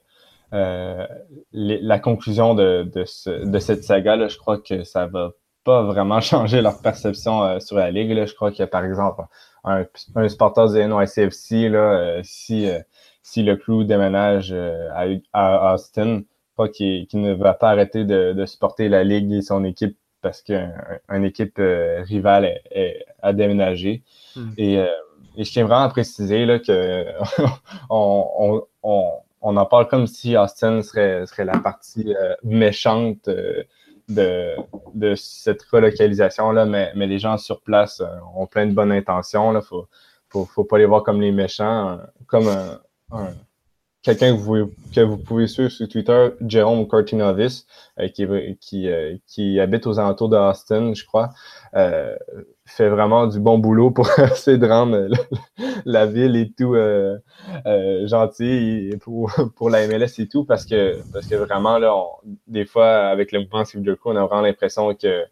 [0.52, 5.32] la conclusion de, de, ce- de cette saga, je crois que ça va
[5.64, 8.11] pas vraiment changer leur perception euh, sur la Ligue.
[8.12, 8.27] là.
[8.27, 9.22] Je crois que, par exemple,
[9.64, 9.85] un,
[10.16, 12.79] un supporter du NYCFC, là, euh, si, euh,
[13.22, 16.22] si le clou déménage à, à Austin,
[16.55, 20.40] crois qu'il ne va pas arrêter de, de supporter la Ligue et son équipe parce
[20.42, 24.03] qu'une équipe euh, rivale est- est- a déménagé.
[24.37, 24.50] Mm.
[24.59, 24.74] Et,
[25.37, 27.05] et je tiens vraiment à préciser là, que
[27.90, 29.11] on, on, on,
[29.42, 33.29] on en parle comme si Austin serait, serait la partie méchante
[34.08, 34.54] de,
[34.94, 39.54] de cette relocalisation-là, mais, mais les gens sur place euh, ont plein de bonnes intentions.
[39.54, 39.86] Il faut,
[40.28, 42.80] faut, faut pas les voir comme les méchants, comme un,
[43.12, 43.32] un-
[44.02, 47.66] quelqu'un que vous, que vous pouvez suivre sur Twitter, Jérôme Cortinovis,
[47.98, 48.26] euh, qui,
[48.60, 51.30] qui, euh, qui habite aux alentours d'Austin, je crois,
[51.74, 52.14] euh,
[52.66, 55.09] fait vraiment du bon boulot pour essayer de rendre
[55.85, 57.18] la, ville et tout euh,
[57.66, 62.09] euh, gentil pour, pour la MLS et tout, parce que, parce que vraiment, là, on-
[62.46, 65.24] des fois, avec le mouvement Civil Crew, on a vraiment l'impression que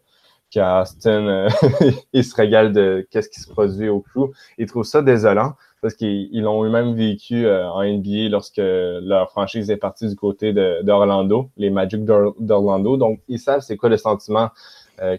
[0.51, 1.49] qu'à Austin, euh,
[2.13, 4.31] ils se régalent de qu'est-ce qui se produit au crew.
[4.59, 9.31] Ils trouvent ça désolant parce qu'ils ils l'ont eux-mêmes vécu euh, en NBA lorsque leur
[9.31, 12.97] franchise est partie du côté d'Orlando, les Magic d'Or- d'Orlando.
[12.97, 14.49] Donc, ils savent c'est quoi le sentiment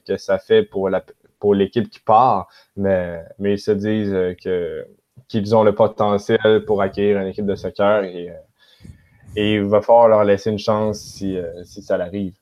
[0.06, 1.04] que ça fait pour la
[1.38, 4.86] pour l'équipe qui part, mais, mais ils se disent euh, que
[5.28, 8.34] qu'ils ont le potentiel pour acquérir une équipe de soccer et, euh,
[9.36, 12.34] et il va falloir leur laisser une chance si, euh, si ça l'arrive.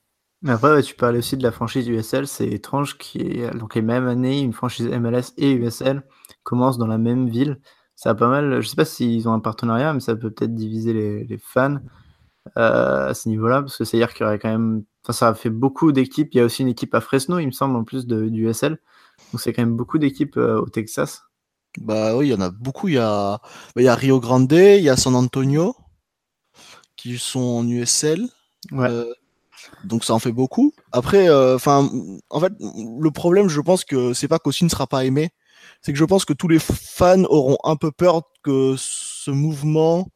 [0.47, 2.27] Après, tu parlais aussi de la franchise USL.
[2.27, 6.03] C'est étrange qu'il y ait donc les mêmes années, une franchise MLS et USL
[6.43, 7.61] commencent dans la même ville.
[7.95, 8.61] Ça a pas mal.
[8.61, 11.79] Je sais pas s'ils ont un partenariat, mais ça peut peut-être diviser les, fans
[12.57, 14.83] à ce niveau-là, parce que c'est-à-dire qu'il y aurait quand même.
[15.03, 16.29] Enfin, ça a fait beaucoup d'équipes.
[16.33, 18.49] Il y a aussi une équipe à Fresno, il me semble, en plus de, du
[18.49, 18.79] USL.
[19.33, 21.23] Donc c'est quand même beaucoup d'équipes euh, au Texas.
[21.81, 22.89] Bah oui, il y en a beaucoup.
[22.89, 23.41] Il y a,
[23.75, 25.75] bah, il y a Rio Grande, il y a San Antonio
[26.97, 28.29] qui sont en USL.
[28.71, 28.89] Ouais.
[28.89, 29.13] Euh,
[29.85, 30.73] donc ça en fait beaucoup.
[30.93, 31.91] Après, euh, enfin,
[32.31, 35.31] en fait, le problème, je pense que c'est pas qu'Austin ne sera pas aimé,
[35.81, 40.09] c'est que je pense que tous les fans auront un peu peur que ce mouvement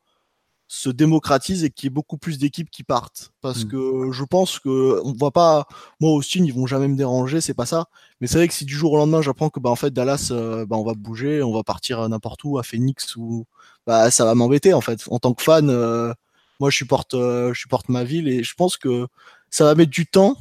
[0.69, 3.33] se démocratise et qu'il y ait beaucoup plus d'équipes qui partent.
[3.41, 3.69] Parce Mm.
[3.69, 5.67] que je pense que on voit pas,
[6.01, 7.87] moi Austin, ils vont jamais me déranger, c'est pas ça.
[8.21, 10.29] Mais c'est vrai que si du jour au lendemain j'apprends que bah en fait Dallas,
[10.33, 13.45] euh, bah, on va bouger, on va partir à n'importe où, à Phoenix ou
[13.87, 15.03] bah ça va m'embêter en fait.
[15.11, 16.13] En tant que fan, euh,
[16.61, 19.07] moi je supporte, euh, je supporte ma ville et je pense que
[19.51, 20.37] ça va mettre du temps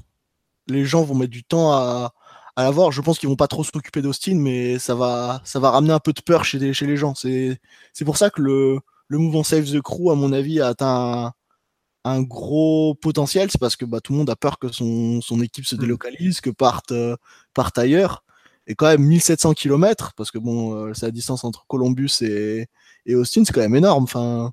[0.67, 2.13] les gens vont mettre du temps à,
[2.55, 2.91] à l'avoir.
[2.91, 5.99] Je pense qu'ils vont pas trop s'occuper d'Austin, mais ça va, ça va ramener un
[5.99, 7.13] peu de peur chez, chez les gens.
[7.15, 7.59] C'est
[8.03, 11.33] pour ça que le, le mouvement Save the Crew, à mon avis, a atteint
[12.03, 13.49] un, gros potentiel.
[13.51, 15.79] C'est parce que bah, tout le monde a peur que son, son équipe se mm.
[15.79, 17.15] délocalise, que parte, euh,
[17.53, 18.23] parte ailleurs.
[18.67, 22.67] Et quand même 1700 km, parce que bon, euh, c'est la distance entre Columbus et,
[23.05, 24.05] et Austin, c'est quand même énorme.
[24.05, 24.51] Enfin,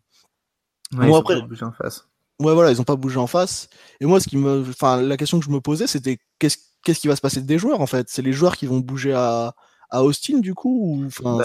[0.92, 2.06] ouais, moi, après, bougé en face.
[2.38, 3.68] Ouais, voilà, ils ont pas bougé en face.
[4.00, 7.00] Et moi, ce qui me, enfin, la question que je me posais, c'était qu'est-ce qu'est-ce
[7.00, 8.08] qui va se passer des joueurs en fait?
[8.08, 9.54] C'est les joueurs qui vont bouger à,
[9.90, 11.44] à Austin du coup ou, bah,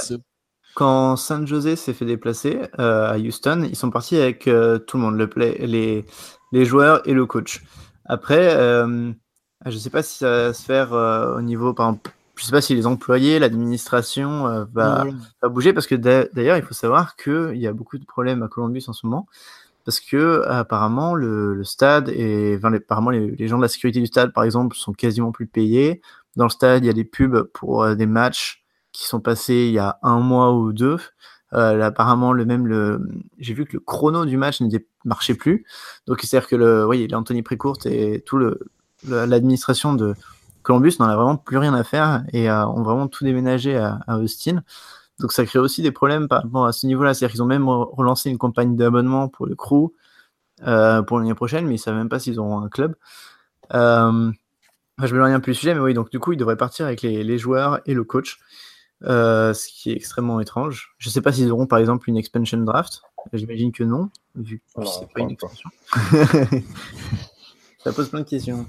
[0.78, 4.98] Quand San Jose s'est fait déplacer euh, à Houston, ils sont partis avec euh, tout
[4.98, 6.06] le monde, le play, les,
[6.52, 7.64] les joueurs et le coach.
[8.06, 9.12] Après, euh,
[9.66, 12.52] je ne sais pas si ça va se faire au niveau, par exemple, je sais
[12.52, 15.08] pas si les employés, l'administration va,
[15.42, 18.48] va, bouger parce que d'ailleurs, il faut savoir qu'il y a beaucoup de problèmes à
[18.48, 19.26] Columbus en ce moment
[19.84, 24.44] parce que apparemment le, stade et apparemment les, gens de la sécurité du stade par
[24.44, 26.04] exemple sont quasiment plus payés.
[26.36, 28.64] Dans le stade, il y a des pubs pour des matchs
[28.98, 30.98] qui sont passés il y a un mois ou deux.
[31.54, 33.00] Euh, apparemment, le même, le,
[33.38, 34.70] j'ai vu que le chrono du match ne
[35.06, 35.66] marchait plus.
[36.08, 38.60] Donc, c'est-à-dire que le, oui, l'Anthony Précourt et tout le,
[39.08, 40.16] l'administration de
[40.64, 44.00] Columbus n'en a vraiment plus rien à faire et euh, ont vraiment tout déménagé à,
[44.18, 44.64] Austin.
[45.20, 47.14] Donc ça crée aussi des problèmes par à ce niveau-là.
[47.14, 49.92] C'est-à-dire qu'ils ont même relancé une campagne d'abonnement pour le crew
[50.66, 52.96] euh, pour l'année prochaine, mais ils ne savent même pas s'ils auront un club.
[53.74, 54.32] Euh,
[55.04, 57.04] je me un plus le sujet, mais oui, donc du coup, ils devraient partir avec
[57.04, 58.40] les, joueurs et le coach,
[59.04, 60.96] euh, ce qui est extrêmement étrange.
[60.98, 63.02] Je ne sais pas s'ils auront par exemple une expansion draft.
[63.34, 65.70] J'imagine que non, vu que c'est pas une expansion.
[67.84, 68.66] ça pose plein de questions.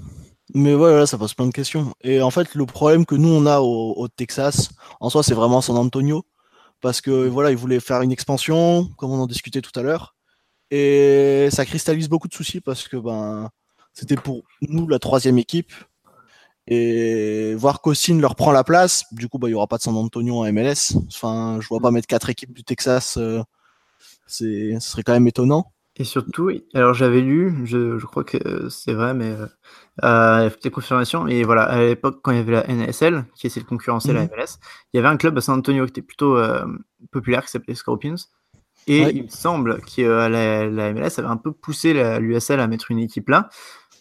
[0.53, 1.93] Mais voilà, ça pose plein de questions.
[2.01, 5.33] Et en fait, le problème que nous on a au, au Texas, en soi, c'est
[5.33, 6.25] vraiment San Antonio
[6.81, 10.15] parce que voilà, ils voulaient faire une expansion, comme on en discutait tout à l'heure,
[10.71, 13.49] et ça cristallise beaucoup de soucis parce que ben
[13.93, 15.73] c'était pour nous la troisième équipe
[16.69, 19.81] et voir qu'Austin leur prend la place, du coup bah il y aura pas de
[19.81, 20.95] San Antonio en MLS.
[21.07, 23.41] Enfin, je vois pas mettre quatre équipes du Texas, euh,
[24.27, 25.73] c'est ce serait quand même étonnant.
[25.99, 29.47] Et surtout, alors j'avais lu, je, je, crois que c'est vrai, mais euh,
[30.05, 31.27] euh, il y a des confirmations.
[31.27, 34.21] Et voilà, à l'époque, quand il y avait la NSL, qui essayait de concurrencer la
[34.21, 34.59] MLS,
[34.93, 36.65] il y avait un club à San Antonio qui était plutôt euh,
[37.11, 38.15] populaire, qui s'appelait Scorpions.
[38.87, 42.91] Et il me semble que la, la, MLS avait un peu poussé l'USL à mettre
[42.91, 43.49] une équipe là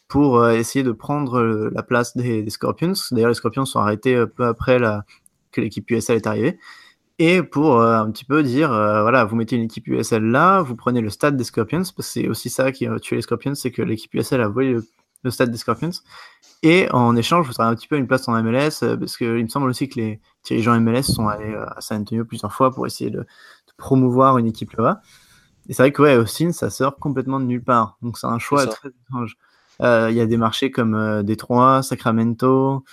[0.09, 2.95] pour essayer de prendre la place des, Scorpions.
[3.11, 5.05] D'ailleurs, les Scorpions sont arrêtés peu après la,
[5.53, 6.59] que l'équipe USL est arrivée
[7.19, 10.63] et pour euh, un petit peu dire, euh, voilà, vous mettez une équipe USL là,
[10.63, 13.23] vous prenez le stade des Scorpions, parce que c'est aussi ça qui a tué les
[13.23, 14.77] Scorpions, c'est que l'équipe USL a volé
[15.25, 15.91] le, stade des Scorpions,
[16.63, 19.43] et en échange, vous aurez un petit peu une place en MLS, euh, parce qu'il
[19.43, 22.87] me semble aussi que les dirigeants MLS sont allés à San Antonio plusieurs fois pour
[22.87, 23.27] essayer de,
[23.77, 25.03] promouvoir une équipe là-bas.
[25.69, 28.41] Et c'est vrai que ouais, Austin, ça sort complètement de nulle part, donc c'est un
[28.41, 29.37] choix très étrange.
[29.81, 32.85] Il y a des marchés comme Détroit, Sacramento,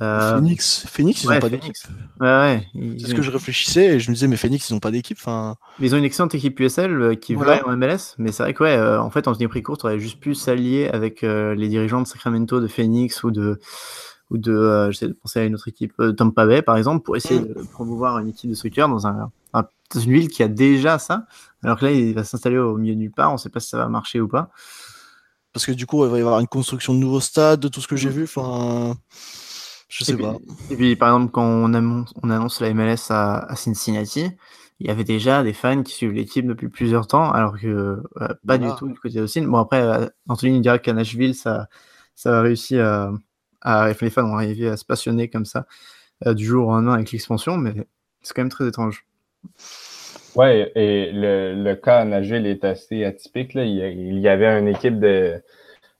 [0.00, 1.76] euh, Phoenix, Phoenix, ils n'ont pas d'équipe.
[2.20, 2.66] Ouais,
[2.98, 5.18] C'est ce que je réfléchissais et je me disais, mais Phoenix, ils n'ont pas d'équipe.
[5.20, 5.56] Enfin...
[5.80, 8.64] Ils ont une excellente équipe USL euh, qui va en MLS, mais c'est vrai que,
[8.64, 12.02] ouais, euh, en fait, en prix court, on aurait juste pu s'allier avec les dirigeants
[12.02, 13.60] de Sacramento, de Phoenix ou de.
[14.30, 17.38] Ou de j'essaie de penser à une autre équipe, Tampa Bay par exemple, pour essayer
[17.38, 17.44] mm.
[17.46, 19.30] de promouvoir une équipe de soccer dans, un,
[19.94, 21.26] une ville qui a déjà ça,
[21.62, 23.60] alors que là il va s'installer au milieu de nulle part, on ne sait pas
[23.60, 24.50] si ça va marcher ou pas.
[25.56, 27.80] Parce que du coup, il va y avoir une construction de nouveaux stades, de tout
[27.80, 28.12] ce que j'ai mm.
[28.12, 28.24] vu.
[28.24, 28.94] Enfin,
[29.88, 30.36] je sais pas.
[30.70, 34.32] et puis, par exemple, quand on annonce, on annonce la MLS à, Cincinnati,
[34.80, 38.28] il y avait déjà des fans qui suivent l'équipe depuis plusieurs temps, alors que euh,
[38.46, 39.46] pas du tout du côté d'Austin.
[39.46, 41.70] Bon, après, euh, Anthony dirait qu'à Nashville, ça,
[42.14, 43.10] ça a réussi à,
[43.62, 45.64] à, Les fans ont arrivé à se passionner comme ça
[46.26, 47.72] euh, du jour au lendemain avec l'expansion, mais
[48.20, 49.06] c'est quand même très étrange.
[50.36, 53.54] Ouais, et le, le, cas à Nashville est assez atypique.
[53.54, 53.64] Là.
[53.64, 55.42] il y avait une équipe de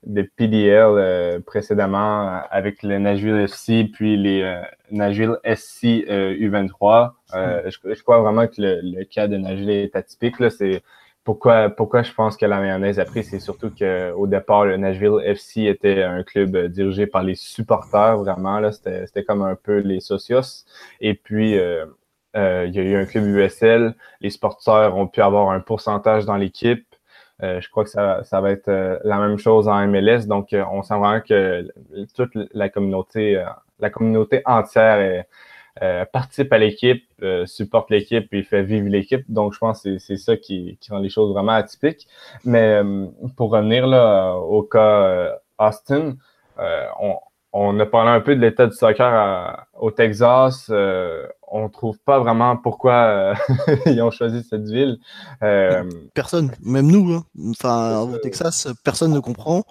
[0.06, 7.10] de PDL euh, précédemment avec le Nashville FC puis les euh, Nashville SC U23.
[7.34, 10.36] Euh, je, je, crois vraiment que le, cas de Nashville est atypique.
[10.50, 10.82] C'est
[11.24, 15.20] pourquoi, pourquoi je pense que la mayonnaise a pris, c'est surtout qu'au départ, le Nashville
[15.24, 18.60] FC était un club dirigé par les supporters, vraiment.
[18.60, 20.64] Là, c'était comme un peu les socios.
[21.00, 21.58] Et puis,
[22.36, 23.94] il y a eu un club USL.
[24.20, 26.86] Les supporters ont pu avoir un pourcentage dans l'équipe.
[27.42, 30.26] Euh, je crois que ça, ça va être euh, la même chose en MLS.
[30.26, 31.68] Donc, euh, on sent vraiment que
[32.14, 33.42] toute la communauté,
[33.78, 35.24] la communauté entière
[36.12, 37.04] participe à l'équipe,
[37.44, 39.24] supporte l'équipe et fait vivre l'équipe.
[39.28, 42.08] Donc, je pense que c'est ça qui, qui, rend les choses vraiment atypiques.
[42.44, 42.80] Mais
[43.36, 46.16] pour revenir là, au cas Austin,
[46.58, 47.16] on,
[47.58, 50.66] on a parlé un peu de l'état du soccer au Texas.
[50.70, 53.34] Euh, on trouve pas vraiment pourquoi euh,
[53.86, 54.98] ils ont choisi cette ville.
[55.42, 57.24] Euh, personne, même nous, hein.
[57.50, 59.64] enfin au Texas, personne ne comprend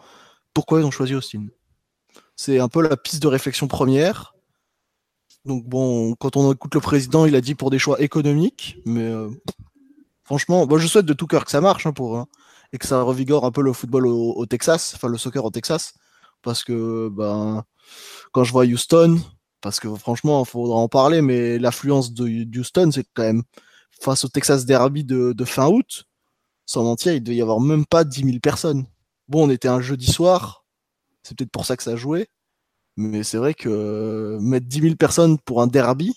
[0.53, 1.47] pourquoi ils ont choisi Austin.
[2.35, 4.33] C'est un peu la piste de réflexion première.
[5.45, 9.03] Donc bon, quand on écoute le président, il a dit pour des choix économiques, mais
[9.03, 9.29] euh,
[10.23, 12.25] franchement, je souhaite de tout cœur que ça marche hein, pour hein,
[12.73, 15.93] et que ça revigore un peu le football au, Texas, enfin le soccer au Texas,
[16.41, 17.63] parce que ben
[18.31, 19.19] quand je vois Houston,
[19.61, 23.43] parce que franchement, il faudra en parler, mais l'affluence de, Houston, c'est quand même
[24.01, 26.05] face au Texas Derby de, de fin août,
[26.65, 28.85] sans mentir, il devait y avoir même pas 10 000 personnes.
[29.27, 30.65] Bon, on était un jeudi soir,
[31.23, 32.27] c'est peut-être pour ça que ça joué,
[32.97, 36.13] mais c'est vrai que euh, mettre 10 000 personnes pour un derby.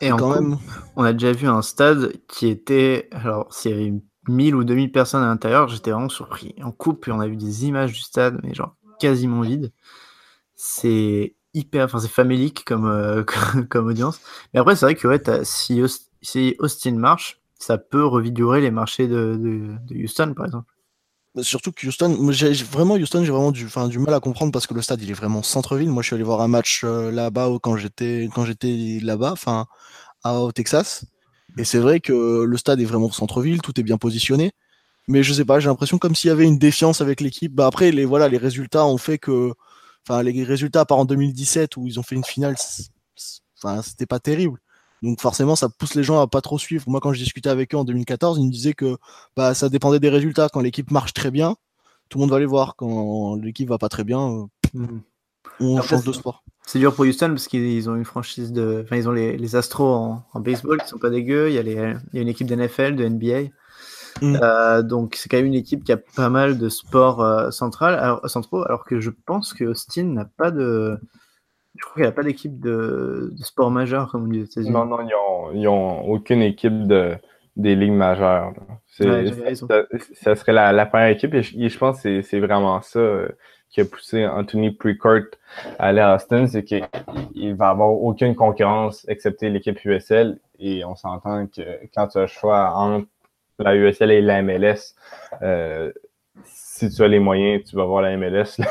[0.00, 0.58] Et quand même.
[0.96, 3.08] On a déjà vu un stade qui était.
[3.12, 3.92] Alors, s'il y avait
[4.28, 6.54] 1000 ou 2000 personnes à l'intérieur, j'étais vraiment surpris.
[6.62, 9.72] En coupe, et on a vu des images du stade, mais genre quasiment vide.
[10.56, 11.86] C'est hyper.
[11.86, 13.24] Enfin, c'est famélique comme, euh,
[13.70, 14.20] comme, audience.
[14.54, 19.36] Mais après, c'est vrai que si, Austin marche, ça peut revigorer les marchés de,
[19.88, 20.70] de Houston, par exemple.
[21.42, 24.74] Surtout que Houston, j'ai vraiment Houston, j'ai vraiment du, du mal à comprendre parce que
[24.74, 25.88] le stade il est vraiment centre-ville.
[25.88, 29.66] Moi, je suis allé voir un match euh, là-bas quand j'étais quand j'étais là-bas, enfin
[30.24, 31.04] au Texas.
[31.56, 34.52] Et c'est vrai que le stade est vraiment centre-ville, tout est bien positionné.
[35.08, 37.52] Mais je sais pas, j'ai l'impression comme s'il y avait une défiance avec l'équipe.
[37.54, 39.52] Bah après, les voilà, les résultats ont fait que,
[40.08, 42.54] enfin les résultats par en 2017 où ils ont fait une finale,
[43.56, 44.60] enfin c'était pas terrible.
[45.02, 46.84] Donc forcément, ça pousse les gens à pas trop suivre.
[46.88, 48.98] Moi, quand je discutais avec eux en 2014, ils me disaient que
[49.36, 50.48] bah, ça dépendait des résultats.
[50.52, 51.56] Quand l'équipe marche très bien,
[52.08, 52.76] tout le monde va les voir.
[52.76, 55.00] Quand l'équipe va pas très bien, euh, hmm.
[55.60, 56.44] on change de sport.
[56.66, 58.82] C'est dur pour Houston parce qu'ils ont une franchise de.
[58.84, 61.48] Enfin, ils ont les, Astros en, baseball qui sont pas dégueux.
[61.48, 61.94] Il y a, les...
[62.12, 63.50] Il y a une équipe d'NFL, de NBA.
[64.20, 64.36] Hmm.
[64.42, 67.94] Euh, donc c'est quand même une équipe qui a pas mal de sports euh, central,
[67.94, 70.98] alors, centraux, alors que je pense que Austin n'a pas de,
[71.76, 74.72] je crois qu'il n'y a pas d'équipe de, sport majeur, comme on dit aux États-Unis.
[74.72, 74.98] Non, non,
[75.54, 77.16] ils n'ont aucune équipe de,
[77.56, 78.52] des ligues majeures.
[78.88, 83.28] ça, serait la, première équipe et je, pense que c'est vraiment ça euh,
[83.70, 85.30] qui a poussé Anthony Precourt
[85.78, 90.96] à aller à Austin, c'est qu'il va avoir aucune concurrence excepté l'équipe USL et on
[90.96, 91.62] s'entend que
[91.94, 93.06] quand tu as le choix entre
[93.62, 94.94] la USL et la MLS,
[95.42, 95.92] euh,
[96.44, 98.56] si tu as les moyens, tu vas voir la MLS,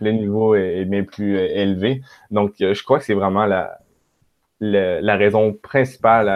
[0.00, 2.02] le, niveau est, bien plus euh, élevé.
[2.30, 3.78] Donc, euh, je crois que c'est vraiment la,
[4.60, 6.28] la, raison principale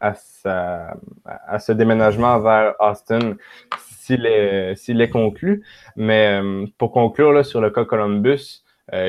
[0.00, 3.36] à, ce déménagement vers Austin
[3.78, 5.64] s'il est, est, conclu.
[5.96, 8.62] Mais euh, pour conclure là, sur le cas Columbus,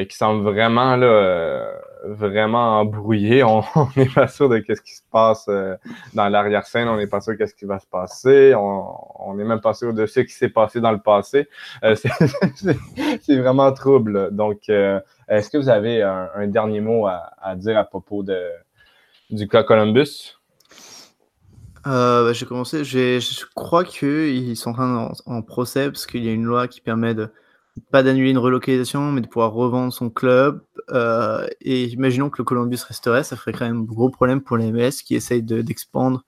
[0.10, 1.70] qui semble vraiment là,
[2.14, 3.44] vraiment embrouillé.
[3.44, 3.64] On
[3.96, 5.76] n'est pas sûr de ce qui se passe euh,
[6.14, 6.88] dans l'arrière-scène.
[6.88, 8.54] On n'est pas sûr de ce qui va se passer.
[8.56, 11.48] On n'est même pas sûr de ce qui s'est passé dans le passé.
[11.84, 14.30] Euh, c'est vraiment trouble.
[14.32, 18.40] Donc, euh, est-ce que vous avez un, dernier mot à, dire à propos de,
[19.30, 20.38] du cas Columbus?
[21.84, 22.84] Bah, j'ai commencé.
[22.84, 24.76] Je crois qu'ils sont
[25.26, 27.30] en procès parce qu'il y a une loi qui permet de
[27.92, 30.62] pas d'annuler une relocalisation, mais de pouvoir revendre son club.
[30.92, 34.58] Euh, et imaginons que le Columbus resterait, ça ferait quand même un gros problème pour
[34.58, 36.24] les MS qui essayent d'expandre,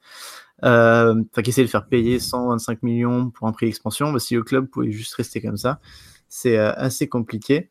[0.64, 4.12] euh, enfin qui essayent de faire payer 125 millions pour un prix d'expansion.
[4.12, 5.80] Bah, si le club pouvait juste rester comme ça,
[6.28, 7.70] c'est euh, assez compliqué.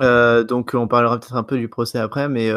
[0.00, 2.52] donc on parlera peut-être un peu du procès après, mais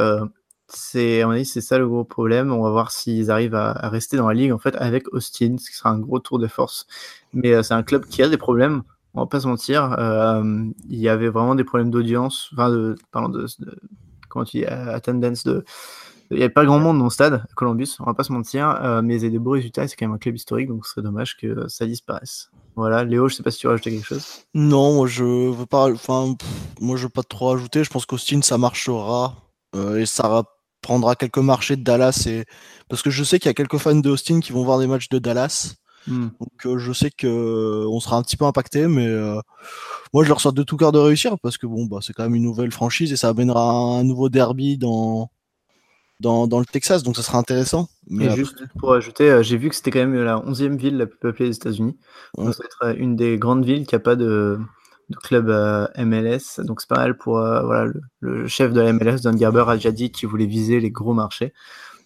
[0.67, 2.51] c'est c'est ça le gros problème.
[2.51, 5.57] On va voir s'ils arrivent à, à, rester dans la ligue en fait avec Austin,
[5.57, 6.87] ce qui sera un gros tour de force.
[7.33, 8.83] Mais c'est un club qui a des problèmes
[9.17, 12.95] on va pas se mentir, euh, il y avait vraiment des problèmes d'audience, enfin de,
[13.13, 13.47] de,
[14.29, 15.65] comment tu dis, attendance de,
[16.29, 18.69] il n'y avait pas grand monde dans le stade, Columbus, on va pas se mentir,
[18.83, 20.85] euh, mais il y avait des beaux résultats, c'est quand même un club historique, donc
[20.85, 22.51] ce serait dommage que ça disparaisse.
[22.75, 24.25] Voilà, Léo, je sais pas si tu veux rajouter quelque chose.
[24.53, 26.35] Non, moi je veux pas, enfin,
[26.79, 27.83] moi je veux pas trop rajouter.
[27.83, 29.35] Je pense qu'Austin ça marchera
[29.75, 30.43] euh, et ça
[30.81, 32.29] prendra quelques marchés de Dallas
[32.87, 34.87] parce que je sais qu'il y a quelques fans de Austin qui vont voir des
[34.87, 35.75] matchs de Dallas.
[36.07, 36.29] Hmm.
[36.39, 39.39] Donc euh, je sais que euh, on sera un petit peu impacté, mais euh,
[40.13, 42.23] moi je leur souhaite de tout cœur de réussir parce que bon bah c'est quand
[42.23, 45.29] même une nouvelle franchise et ça amènera un nouveau derby dans
[46.19, 47.89] dans, dans le Texas, donc ça sera intéressant.
[48.09, 51.19] Mais juste pour ajouter, j'ai vu que c'était quand même la 11e ville la plus
[51.19, 51.95] peuplée des États-Unis.
[52.35, 54.57] Donc ça va être une des grandes villes qui a pas de,
[55.09, 55.47] de club
[55.95, 56.63] MLS.
[56.63, 59.75] Donc c'est pas mal pour voilà, le, le, chef de la MLS, Don Garber, a
[59.75, 61.53] déjà dit qu'il voulait viser les gros marchés.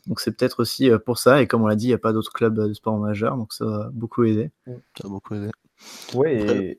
[0.07, 1.41] Donc c'est peut-être aussi euh, pour ça.
[1.41, 3.53] Et comme on l'a dit, il n'y a pas d'autres clubs de sport majeurs, donc
[3.53, 4.51] ça va beaucoup aider.
[4.65, 5.51] Ça va beaucoup aider.
[6.13, 6.77] Oui,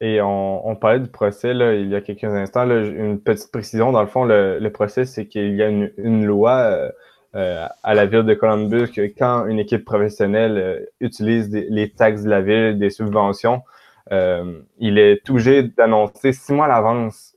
[0.00, 2.68] et, on, parlait du procès là, il y a quelques instants.
[2.68, 6.90] une petite précision, dans le fond, le, procès, c'est qu'il y a une, loi euh,
[7.34, 12.30] euh, à la ville de Columbus que quand une équipe professionnelle utilise les taxes de
[12.30, 13.62] la ville, des subventions,
[14.10, 17.36] il est obligé d'annoncer six mois à l'avance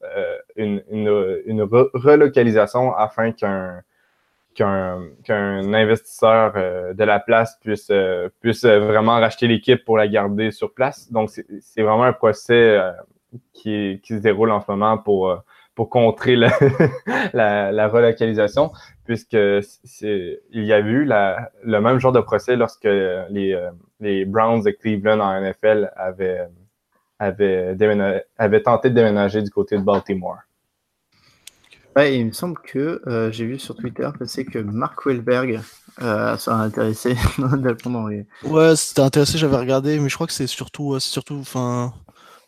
[0.55, 1.61] une, une,
[1.93, 3.81] relocalisation afin qu'un
[4.53, 10.51] qu'un investisseur euh, de la place puisse, euh, puisse vraiment racheter l'équipe pour la garder
[10.51, 11.11] sur place.
[11.11, 12.91] Donc, c'est vraiment un procès, euh,
[13.53, 15.41] qui, qui, se déroule en ce moment pour,
[15.73, 16.35] pour contrer
[17.33, 18.71] la, la, relocalisation,
[19.05, 23.57] puisque il y a eu la, le même genre de procès lorsque les,
[24.01, 26.45] les Browns de Cleveland en NFL avaient,
[27.19, 27.77] avaient,
[28.37, 30.39] avaient tenté de déménager du côté de Baltimore.
[31.95, 35.61] Ouais, il me semble que euh, j'ai vu sur Twitter passer que Mark Wahlberg
[36.01, 38.25] euh, serait intéressé dans les...
[38.43, 41.93] Ouais, c'était intéressé, j'avais regardé, mais je crois que c'est surtout, c'est surtout, enfin,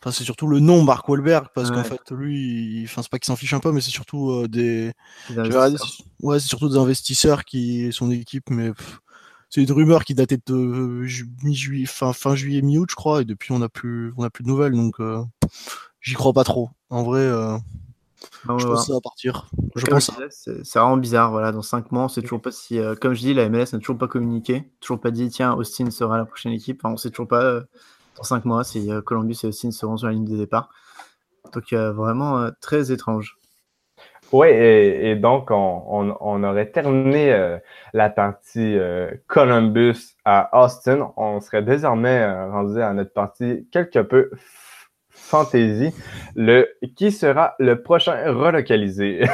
[0.00, 3.26] enfin, c'est surtout le nom Mark Wahlberg parce qu'en fait, lui, enfin, c'est pas qu'il
[3.26, 4.92] s'en fiche un peu, mais c'est surtout euh, des,
[6.22, 8.72] ouais, c'est surtout des investisseurs qui son équipe, mais
[9.50, 11.04] c'est une rumeur qui datait de
[11.42, 14.42] mi-juillet, fin, fin juillet, mi-août, je crois, et depuis on a plus, on a plus
[14.42, 14.96] de nouvelles, donc
[16.00, 16.70] j'y crois pas trop.
[16.88, 17.30] En vrai.
[18.48, 19.46] Ah je pense que ça va partir.
[19.76, 21.30] Je pense c'est vraiment bizarre.
[21.30, 23.72] Voilà, dans 5 mois, on sait toujours pas si, euh, comme je dis, la MLS
[23.72, 26.80] n'a toujours pas communiqué, toujours pas dit tiens, Austin sera la prochaine équipe.
[26.82, 27.62] Enfin, on sait toujours pas euh,
[28.16, 30.70] dans 5 mois si euh, Columbus et Austin seront sur la ligne de départ.
[31.52, 33.36] Donc vraiment très étrange.
[34.32, 37.58] Oui, et, donc on, on, aurait terminé
[37.92, 38.76] la partie
[39.28, 41.12] Columbus à Austin.
[41.16, 44.30] On serait désormais rendu à notre partie quelque peu
[46.36, 49.24] Le qui sera le prochain relocalisé.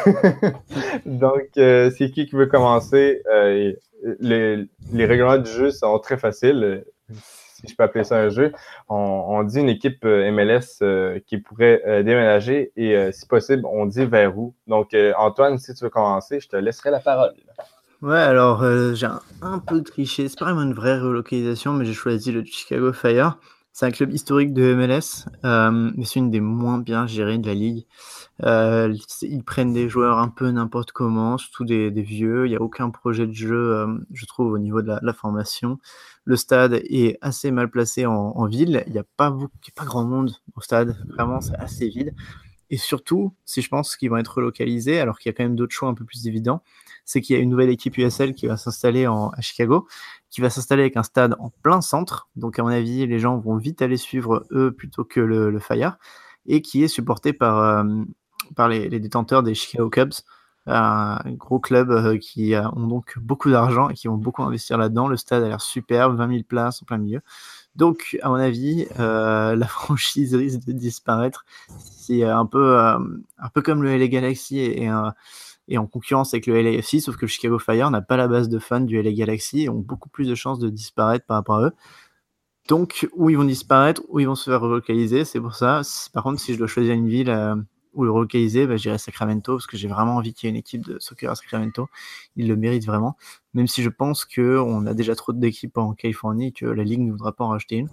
[1.07, 3.23] Donc, euh, c'est qui qui veut commencer?
[3.33, 3.73] Euh,
[4.19, 8.53] les, les, règlements du jeu sont très faciles, si je peux appeler ça un jeu.
[8.89, 10.83] On, dit une équipe euh, MLS
[11.27, 14.55] qui pourrait déménager et, si possible, on dit vers où.
[14.67, 17.33] Donc, Antoine, si tu veux commencer, je te laisserai la parole.
[18.01, 20.29] Ouais, alors j'ai un, un, peu triché.
[20.29, 23.37] C'est pas vraiment une vraie relocalisation, mais j'ai choisi le Chicago Fire.
[23.73, 27.47] C'est un club historique de MLS, euh, mais c'est une des moins bien gérées de
[27.47, 27.87] la ligue.
[28.43, 32.47] Euh, ils prennent des joueurs un peu n'importe comment, surtout des, vieux.
[32.47, 35.79] Il n'y a aucun projet de jeu, euh, je trouve, au niveau de la, formation.
[36.25, 38.83] Le stade est assez mal placé en, ville.
[38.89, 39.37] Il n'y a pas,
[39.77, 40.97] pas grand monde au stade.
[41.09, 42.13] Vraiment, c'est assez vide.
[42.71, 45.57] Et surtout, si je pense qu'ils vont être relocalisés, alors qu'il y a quand même
[45.57, 46.63] d'autres choix un peu plus évidents,
[47.11, 49.89] c'est qu'il y a une nouvelle équipe USL qui va s'installer à Chicago,
[50.31, 52.29] qui va s'installer avec un stade en plein centre.
[52.37, 55.99] Donc, à mon avis, les gens vont vite aller suivre eux plutôt que le, Fire,
[56.47, 57.85] et qui est supporté par, euh,
[58.55, 60.13] par les, détenteurs des Chicago Cubs,
[60.67, 65.09] un gros club euh, qui ont donc beaucoup d'argent et qui vont beaucoup investir là-dedans.
[65.09, 67.23] Le stade a l'air superbe, 20 000 places en plein milieu.
[67.75, 71.45] Donc, à mon avis, euh, la franchise risque de disparaître.
[71.77, 75.13] C'est un peu, un peu comme le LA Galaxy et, un
[75.71, 78.49] et en concurrence avec le LAFC, sauf que le Chicago Fire n'a pas la base
[78.49, 81.59] de fans du LA Galaxy et ont beaucoup plus de chances de disparaître par rapport
[81.59, 81.73] à eux.
[82.69, 85.83] Donc, où ils vont disparaître, où ils vont se faire relocaliser, c'est pour ça.
[86.13, 87.55] Par contre, si je dois choisir une ville euh,
[87.95, 90.59] où le relocaliser, bah, j'irai Sacramento, parce que j'ai vraiment envie qu'il y ait une
[90.59, 91.89] équipe de soccer à Sacramento.
[92.37, 93.17] Ils le méritent vraiment,
[93.55, 97.13] même si je pense qu'on a déjà trop d'équipes en Californie que la Ligue ne
[97.13, 97.89] voudra pas en racheter une.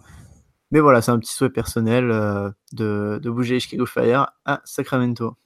[0.71, 5.37] Mais voilà, c'est un petit souhait personnel euh, de bouger Chicago Fire à Sacramento.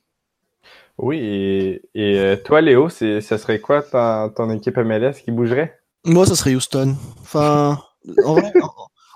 [0.97, 5.79] Oui, et, euh, toi, Léo, ça serait quoi ton équipe MLS qui bougerait?
[6.05, 6.95] Moi, ça serait Houston.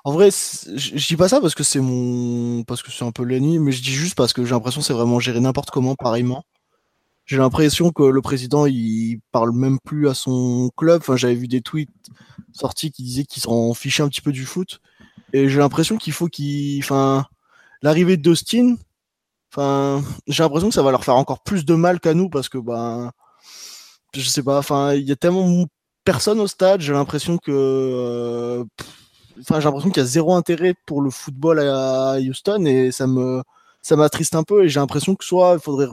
[0.05, 3.23] En vrai, je dis pas ça parce que c'est mon, parce que c'est un peu
[3.23, 5.95] l'ennemi, mais je dis juste parce que j'ai l'impression que c'est vraiment géré n'importe comment,
[5.95, 6.43] pareillement.
[7.25, 11.01] J'ai l'impression que le président, il parle même plus à son club.
[11.01, 11.89] Enfin, j'avais vu des tweets
[12.51, 14.79] sortis qui disaient qu'il s'en fichait un petit peu du foot.
[15.33, 17.25] Et j'ai l'impression qu'il faut qu'il, enfin,
[17.81, 18.75] l'arrivée d'Austin,
[19.57, 22.57] J'ai l'impression que ça va leur faire encore plus de mal qu'à nous parce que
[22.57, 23.11] ben,
[24.13, 24.59] je sais pas.
[24.59, 25.65] Enfin, il y a tellement
[26.03, 26.81] personne au stade.
[26.81, 28.63] J'ai l'impression que, euh,
[29.39, 33.07] enfin, j'ai l'impression qu'il y a zéro intérêt pour le football à Houston et ça
[33.07, 33.43] me,
[33.81, 34.65] ça m'attriste un peu.
[34.65, 35.87] Et j'ai l'impression que soit il faudrait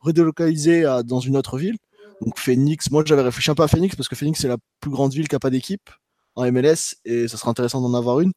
[0.00, 1.76] redélocaliser dans une autre ville.
[2.20, 2.90] Donc Phoenix.
[2.90, 5.28] Moi, j'avais réfléchi un peu à Phoenix parce que Phoenix c'est la plus grande ville
[5.28, 5.90] qui a pas d'équipe
[6.36, 8.32] en MLS et ça serait intéressant d'en avoir une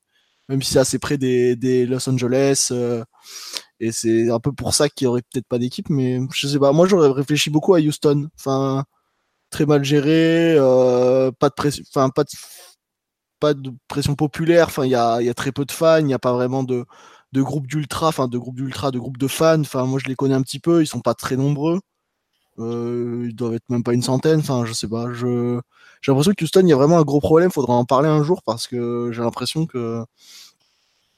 [0.51, 2.69] même si c'est assez près des, Los Angeles.
[2.71, 3.03] Euh,
[3.81, 6.59] et c'est un peu pour ça qu'il n'y aurait peut-être pas d'équipe, mais je sais
[6.59, 6.71] pas.
[6.71, 8.29] Moi, j'aurais réfléchi beaucoup à Houston.
[8.39, 8.85] Enfin,
[9.51, 12.09] très mal géré, euh, pas de pression, enfin,
[13.39, 14.67] pas de, pression populaire.
[14.67, 16.63] Enfin, il y a, y a, très peu de fans, il n'y a pas vraiment
[16.63, 16.85] de,
[17.33, 19.61] de groupe d'ultra, enfin, de groupe d'ultra, de groupe de fans.
[19.61, 21.79] Enfin, moi, je les connais un petit peu, ils sont pas très nombreux.
[22.59, 24.39] Euh, ils doivent être même pas une centaine.
[24.41, 25.11] Enfin, je sais pas.
[25.13, 25.59] Je,
[26.01, 27.51] j'ai l'impression que Houston, il y a vraiment un gros problème.
[27.51, 30.03] Faudra en parler un jour parce que j'ai l'impression que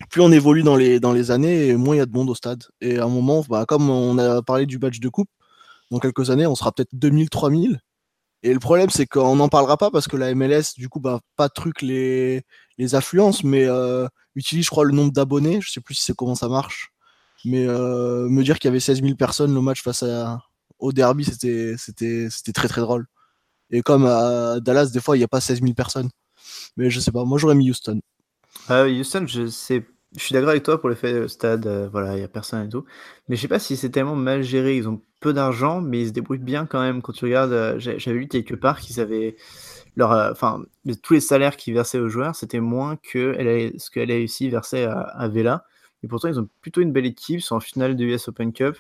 [0.10, 2.36] plus on évolue dans les, dans les années, moins il y a de monde au
[2.36, 2.64] stade.
[2.82, 5.30] Et à un moment, bah, comme on a parlé du badge de coupe,
[5.92, 7.80] dans quelques années, on sera peut-être 2000, 3000.
[8.44, 11.22] Et le problème, c'est qu'on n'en parlera pas parce que la MLS, du coup, bah,
[11.36, 12.44] pas truc les,
[12.78, 15.62] les affluences, mais euh, utilise, je crois, le nombre d'abonnés.
[15.62, 16.92] Je sais plus si c'est comment ça marche.
[17.46, 20.42] Mais euh, me dire qu'il y avait 16 000 personnes le match face à,
[20.80, 23.06] au derby, c'était, c'était, très très drôle.
[23.70, 26.10] Et comme à Dallas, des fois, il n'y a pas 16 000 personnes.
[26.78, 28.02] Mais je sais pas, moi j'aurais mis Houston.
[28.70, 29.86] Euh, Houston, je sais
[30.16, 32.28] je suis d'accord avec toi pour le fait le stade, euh, voilà, il y a
[32.28, 32.86] personne et tout.
[33.28, 34.78] Mais je sais pas si c'est tellement mal géré.
[34.78, 37.02] Ils ont peu d'argent, mais ils se débrouillent bien quand même.
[37.02, 39.36] Quand tu regardes, euh, j'avais lu quelque part qu'ils avaient
[39.96, 40.64] leur, euh, enfin,
[41.02, 43.36] tous les salaires qu'ils versaient aux joueurs, c'était moins que
[43.78, 45.66] ce qu'elle a réussi à verser à, à, Vela.
[46.04, 47.40] Et pourtant, ils ont plutôt une belle équipe.
[47.40, 48.78] Ils sont en finale de US Open Cup.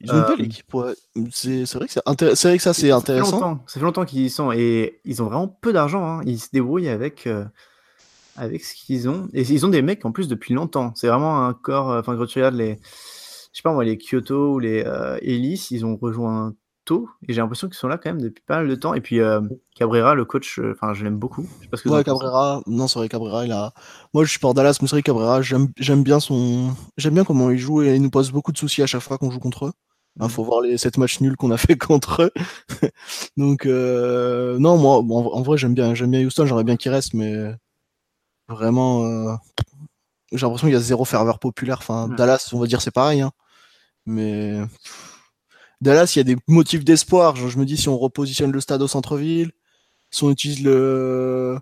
[0.00, 0.94] Ils ont une belle équipe, ouais.
[1.30, 1.92] C'est vrai, que
[2.34, 3.62] c'est vrai que ça, c'est intéressant.
[3.66, 6.04] Ça fait longtemps, qu'ils y sont et ils ont vraiment peu d'argent.
[6.04, 6.22] Hein.
[6.26, 7.28] Ils se débrouillent avec
[8.36, 9.28] avec ce qu'ils ont.
[9.32, 10.92] Et ils ont des mecs en plus depuis longtemps.
[10.94, 11.90] C'est vraiment un corps.
[11.90, 12.78] Euh, enfin, quand tu regardes les.
[13.52, 16.54] Je sais pas moi, les Kyoto ou les euh, Ellis, ils ont rejoint
[16.86, 17.08] tôt.
[17.28, 18.94] Et j'ai l'impression qu'ils sont là quand même depuis pas mal de temps.
[18.94, 19.42] Et puis euh,
[19.76, 21.46] Cabrera, le coach, euh, enfin, je l'aime beaucoup.
[21.58, 23.74] Je sais pas ce que ouais, Cabrera, non, c'est vrai, Cabrera, il a.
[24.14, 26.74] Moi, je suis pour Dallas, mais c'est vrai, Cabrera, j'aime bien son.
[26.96, 29.18] J'aime bien comment il joue et il nous pose beaucoup de soucis à chaque fois
[29.18, 29.72] qu'on joue contre eux.
[30.16, 32.30] Il hein, faut voir les sept matchs nuls qu'on a fait contre eux.
[33.36, 37.52] Donc, non, moi, en vrai, j'aime bien, j'aime bien Houston, j'aimerais bien qu'il reste, mais
[38.48, 39.34] Vraiment, euh,
[40.32, 41.78] j'ai l'impression qu'il y a zéro ferveur populaire.
[41.80, 43.20] Enfin, Dallas, on va dire, c'est pareil.
[43.20, 43.32] Hein.
[44.06, 44.60] Mais
[45.80, 47.36] Dallas, il y a des motifs d'espoir.
[47.36, 49.52] Je me dis, si on repositionne le stade au centre-ville,
[50.10, 51.58] si on utilise le,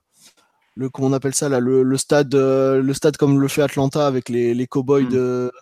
[0.74, 4.06] le comment on appelle ça là, le, stade, euh, le stade comme le fait Atlanta
[4.06, 5.10] avec les, les cowboys hmm.
[5.10, 5.52] de,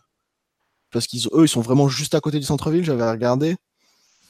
[0.91, 2.85] parce qu'ils eux, ils sont vraiment juste à côté du centre-ville.
[2.85, 3.57] J'avais regardé,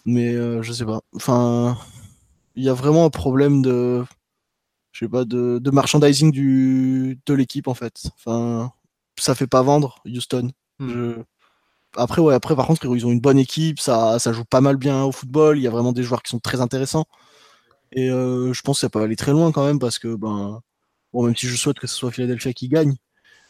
[0.04, 1.00] mais euh, je sais pas.
[1.14, 1.78] Enfin,
[2.56, 4.04] il y a vraiment un problème de
[4.92, 8.02] je sais pas, de, de merchandising du, de l'équipe en fait.
[8.16, 8.72] Enfin,
[9.18, 10.50] ça fait pas vendre Houston.
[10.78, 11.22] Hmm.
[11.96, 14.76] Après, ouais, après, par contre, ils ont une bonne équipe, ça, ça joue pas mal
[14.76, 17.06] bien au football, il y a vraiment des joueurs qui sont très intéressants.
[17.92, 20.60] Et euh, je pense que ça peut aller très loin quand même parce que, ben,
[21.12, 22.94] bon, même si je souhaite que ce soit Philadelphia qui gagne,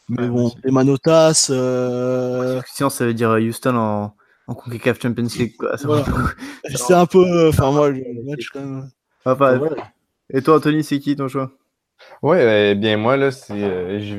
[0.09, 1.49] mais bon, les Manotas.
[1.51, 2.63] Euh...
[2.73, 4.15] Sinon, ça veut dire Houston en,
[4.47, 5.55] en CONCACAF Champions League.
[6.75, 7.49] C'est un peu.
[7.49, 8.91] Enfin, moi, le match quand même.
[10.31, 11.51] Et toi, Anthony, c'est qui ton choix?
[12.23, 14.15] Oui, eh bien moi, là, euh, je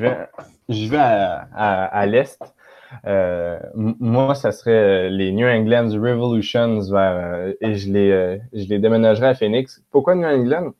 [0.88, 2.40] vais, à, l'Est.
[3.06, 6.80] Euh, moi, ça serait euh, les New England Revolutions
[7.60, 9.82] et je les, je les déménagerais à Phoenix.
[9.90, 10.72] Pourquoi New England?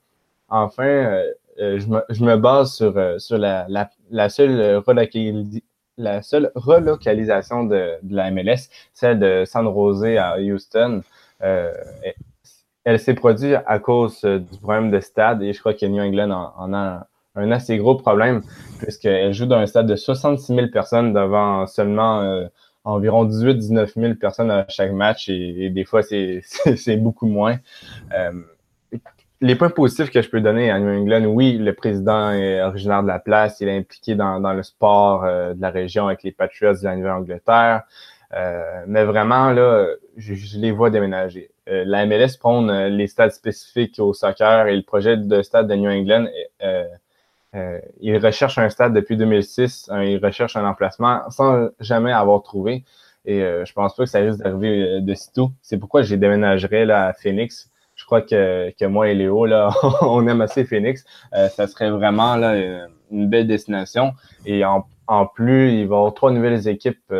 [0.48, 1.22] Enfin,
[1.58, 1.86] je,
[2.24, 4.82] me, base sur, la, seule
[6.56, 11.02] relocalisation de, la MLS, celle de San Jose à Houston.
[12.84, 16.02] Elle s'est produite à cause euh, du problème de stade et je crois que New
[16.02, 18.42] England en, a un, assez gros problème
[18.80, 22.46] puisqu'elle joue dans un stade de 66 000 personnes devant seulement euh,
[22.84, 27.58] environ 18-19 000 personnes à chaque match et, des fois c'est beaucoup moins.
[28.16, 28.32] Euh,
[29.42, 33.02] les points positifs que je peux donner à New England, oui, le président est originaire
[33.02, 36.74] de la place, il est impliqué dans, le sport de la région avec les Patriots
[36.74, 37.84] de la Nouvelle-Angleterre.
[38.86, 39.86] mais vraiment, là,
[40.18, 41.50] je, les vois déménager.
[41.70, 45.68] Euh, la MLS prône euh, les stades spécifiques au soccer et le projet de stade
[45.68, 46.26] de New England.
[46.62, 46.84] Euh,
[47.54, 49.88] euh, il recherche un stade depuis 2006.
[49.90, 52.84] Hein, il recherche un emplacement sans jamais avoir trouvé.
[53.26, 55.52] Et je pense pas que ça risque d'arriver de sitôt.
[55.60, 57.70] C'est pourquoi j'ai déménagerais là, à Phoenix.
[57.94, 59.68] Je crois que, que moi et Léo, là,
[60.00, 61.04] on aime assez Phoenix.
[61.32, 62.56] ça serait vraiment là,
[63.10, 64.14] une belle destination.
[64.46, 67.12] Et en, en plus, il va y avoir trois nouvelles équipes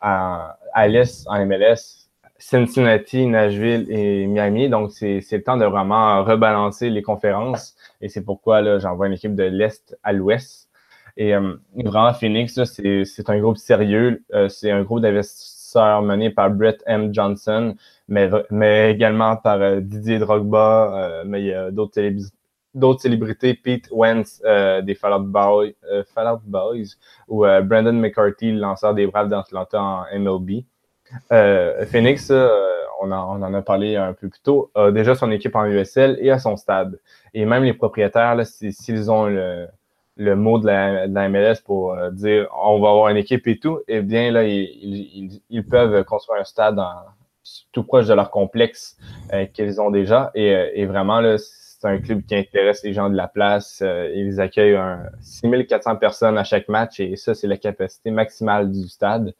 [0.00, 1.99] à, à l'Est en MLS
[2.40, 4.68] Cincinnati, Nashville et Miami.
[4.68, 7.76] Donc, c'est le temps de vraiment rebalancer les conférences.
[8.00, 10.70] Et c'est pourquoi j'envoie une équipe de l'Est à l'Ouest.
[11.16, 14.24] Et euh, vraiment, Phoenix, c'est un groupe sérieux.
[14.32, 17.12] Euh, c'est un groupe d'investisseurs mené par Brett M.
[17.12, 17.74] Johnson,
[18.08, 24.40] mais, mais également par euh, Didier Drogba, mais il y a d'autres célébrités, Pete Wentz
[24.82, 25.72] des Fallout Boys,
[26.44, 26.96] Boys
[27.28, 30.64] ou Brandon McCarthy, le lanceur des Braves d'Atlanta en MLB.
[31.32, 32.48] Euh, Phoenix, euh,
[33.00, 36.30] on, en, a parlé un peu plus tôt, a déjà son équipe en USL et
[36.30, 36.98] à son stade.
[37.34, 42.80] Et même les propriétaires, s'ils ont le, mot de la, MLS pour euh, dire on
[42.80, 46.78] va avoir une équipe et tout, eh bien là, ils, peuvent construire un stade
[47.72, 48.96] tout proche de leur complexe
[49.54, 50.30] qu'ils ont déjà.
[50.34, 53.82] Et, vraiment, c'est un club qui intéresse les gens de la place.
[54.14, 54.78] ils accueillent
[55.22, 59.34] 6400 personnes à chaque match et ça, c'est la capacité maximale du stade.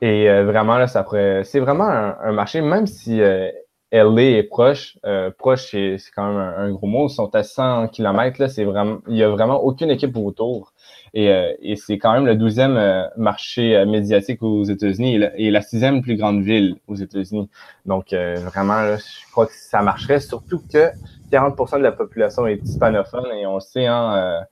[0.00, 1.42] Et euh, vraiment, là, ça pourrait.
[1.44, 3.50] C'est vraiment un, marché, même si euh,
[3.90, 7.08] LA est proche, euh, proche, c'est quand même un, gros mot.
[7.08, 8.98] Ils sont à 100 km, là, c'est vraiment.
[9.08, 10.72] Il n'y a vraiment aucune équipe autour.
[11.14, 16.02] Et, euh, et c'est quand même le douzième marché médiatique aux États-Unis et, la sixième
[16.02, 17.48] plus grande ville aux États-Unis.
[17.86, 20.90] Donc vraiment, là, je crois que ça marcherait, surtout que
[21.32, 24.44] 40% de la population est hispanophone et on sait, hein,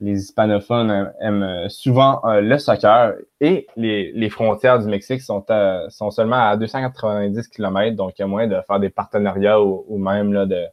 [0.00, 5.44] les hispanophones aiment souvent euh, le soccer et les, frontières du Mexique sont,
[5.88, 9.98] sont seulement à 290 km, donc il y a moyen de faire des partenariats ou,
[9.98, 10.64] même là, de,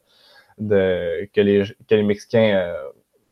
[0.60, 2.74] de, que, les, que les Mexicains euh,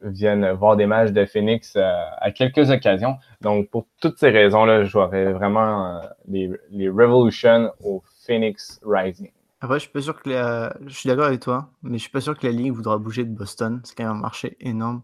[0.02, 3.16] viennent voir des matchs de Phoenix à quelques occasions.
[3.42, 9.32] Donc, pour toutes ces raisons-là, je jouerais vraiment les, les Revolution au Phoenix Rising.
[9.62, 10.30] Après, je suis pas sûr que
[10.86, 13.24] je suis d'accord avec toi, mais je suis pas sûr que la ligue voudra bouger
[13.24, 13.82] de Boston.
[13.84, 15.02] C'est quand même un marché énorme.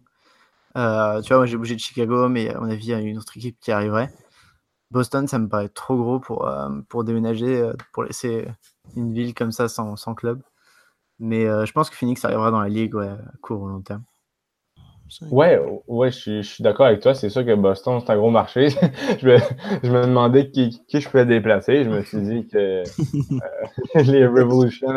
[0.77, 2.99] Euh, tu vois, moi j'ai bougé de Chicago, mais à mon avis, il y a
[2.99, 4.09] une autre équipe qui arriverait.
[4.91, 8.47] Boston, ça me paraît trop gros pour, euh, pour déménager, euh, pour laisser
[8.95, 10.41] une ville comme ça sans, sans club.
[11.19, 14.03] Mais je pense que Phoenix arrivera dans la ligue ouais, court ou long terme.
[15.29, 17.13] Ouais, ouais, je suis, d'accord avec toi.
[17.13, 18.69] C'est sûr que Boston, c'est un gros marché.
[19.19, 19.37] je, me,
[19.83, 21.83] je, me, demandais qui, qui, je pouvais déplacer.
[21.83, 22.83] Je me suis dit que euh,
[23.95, 24.89] les Revolution,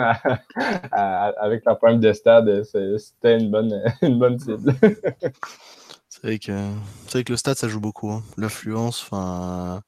[0.92, 4.74] avec leur problème de stade, c'était une bonne, une bonne cible.
[6.08, 6.52] c'est vrai, que,
[7.12, 8.10] vrai que le stade, ça joue beaucoup.
[8.10, 8.22] Hein.
[8.36, 9.82] L'affluence, enfin,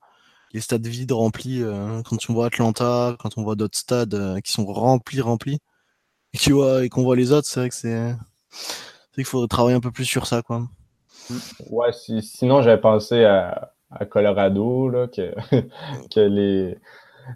[0.53, 1.63] les stades vides remplis.
[1.63, 5.59] Euh, quand on voit Atlanta, quand on voit d'autres stades euh, qui sont remplis, remplis,
[6.33, 6.39] et,
[6.83, 8.15] et qu'on voit les autres, c'est vrai que c'est
[9.17, 10.63] qu'il faudrait travailler un peu plus sur ça, quoi.
[11.71, 13.73] Ouais, sinon j'avais pensé à,
[14.11, 15.33] Colorado, là, que,
[16.17, 16.77] les,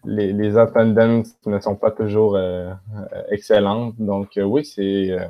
[0.05, 2.72] les, ne sont pas toujours euh,
[3.31, 3.95] excellentes.
[3.99, 5.26] Donc euh, oui, c'est euh,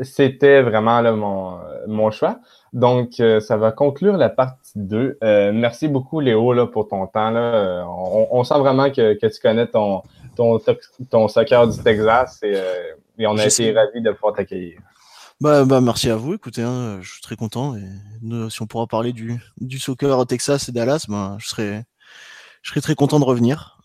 [0.00, 1.02] c'était vraiment
[1.86, 2.40] mon, choix.
[2.72, 5.18] Donc, ça va conclure la partie 2.
[5.52, 7.34] merci beaucoup, Léo, pour ton temps.
[8.30, 10.02] On, sent vraiment que, tu connais ton,
[10.34, 10.58] ton,
[11.10, 12.40] ton soccer du Texas
[13.18, 14.80] et on a été ravis de pouvoir t'accueillir.
[15.40, 16.34] Bah, bah, merci à vous.
[16.34, 17.76] Écoutez, hein, je suis très content.
[17.76, 17.84] Et
[18.50, 21.84] si on pourra parler du, du soccer au Texas et Dallas, bah, je, serai,
[22.62, 23.78] je serai très content de revenir.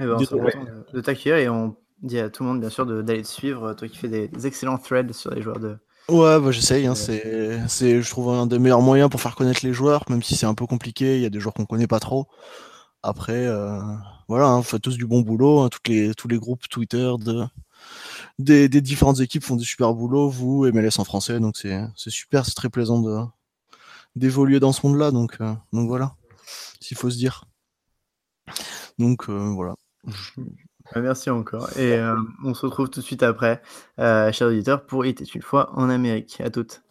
[0.00, 2.86] Eh ben, on content de, t'accueillir et on dit à tout le monde, bien sûr,
[2.86, 3.74] d'aller te suivre.
[3.74, 5.76] Toi qui fais des, excellents threads sur les joueurs de.
[6.08, 6.86] Ouais, bah, j'essaye.
[6.86, 10.34] Hein, c'est, je trouve, un des meilleurs moyens pour faire connaître les joueurs, même si
[10.34, 11.16] c'est un peu compliqué.
[11.16, 12.26] Il y a des joueurs qu'on connaît pas trop.
[13.02, 13.80] Après, euh,
[14.28, 15.60] voilà, hein, vous faites tous du bon boulot.
[15.60, 17.44] Hein, toutes les, tous les groupes Twitter de,
[18.38, 22.54] des, différentes équipes font du super boulot, vous, MLS en français, donc c'est super, c'est
[22.54, 23.32] très plaisant
[24.16, 26.16] d'évoluer dans ce monde-là, donc, euh, donc voilà,
[26.80, 27.44] s'il faut se dire.
[28.98, 29.74] Donc euh, voilà.
[30.96, 31.70] Merci encore.
[31.78, 32.14] Et euh,
[32.44, 33.62] on se retrouve tout de suite après,
[33.98, 36.40] chers auditeurs, pour était une fois en Amérique.
[36.40, 36.82] À toutes.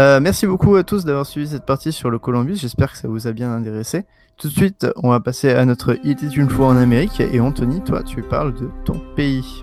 [0.00, 2.56] Euh, merci beaucoup à tous d'avoir suivi cette partie sur le Columbus.
[2.56, 4.06] J'espère que ça vous a bien intéressé.
[4.38, 7.20] Tout de suite, on va passer à notre Il était une fois en Amérique.
[7.20, 9.62] Et Anthony, toi, tu parles de ton pays.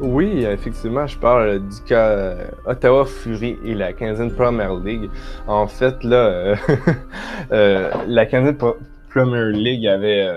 [0.00, 5.10] Oui, effectivement, je parle du cas euh, Ottawa Fury et la 15e Premier League.
[5.46, 6.56] En fait, là,
[7.52, 8.56] euh, la 15e
[9.10, 10.34] Premier League avait.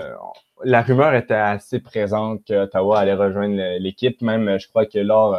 [0.62, 4.22] la rumeur était assez présente que Ottawa allait rejoindre l'équipe.
[4.22, 5.36] Même, je crois que lors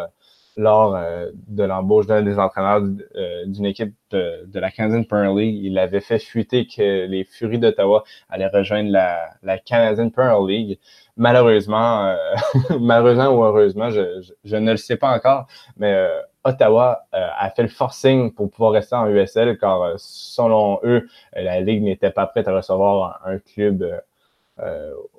[0.58, 2.82] lors euh, de l'embauche d'un des entraîneurs
[3.16, 7.58] euh, d'une équipe de, la 15e Premier League, il avait fait fuiter que les Furies
[7.58, 10.80] d'Ottawa allaient rejoindre la, la Canadian Premier League.
[11.18, 12.16] Malheureusement, euh,
[12.80, 15.48] malheureusement ou heureusement, je, je, ne le sais pas encore,
[15.78, 16.08] mais
[16.44, 21.84] Ottawa a fait le forcing pour pouvoir rester en USL car selon eux, la Ligue
[21.84, 24.02] n'était pas prête à recevoir un, club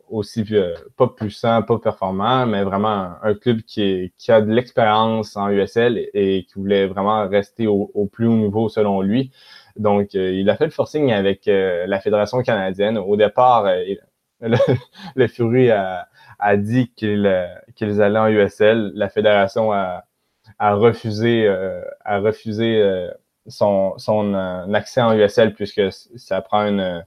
[0.08, 5.36] aussi euh, pas puissant, pas performant, mais vraiment un club qui, qui a de l'expérience
[5.36, 9.32] en USL et, qui voulait vraiment rester au, plus haut niveau selon lui.
[9.76, 12.98] Donc, euh, il a fait le forcing avec euh, la Fédération canadienne.
[12.98, 13.66] Au départ,
[14.40, 18.92] le, Fury a, a dit qu'ils allaient en USL.
[18.94, 20.04] La Fédération a,
[20.58, 21.48] a refusé,
[22.04, 23.08] a refusé
[23.46, 24.34] son, son
[24.72, 27.04] accès en USL puisque ça prend une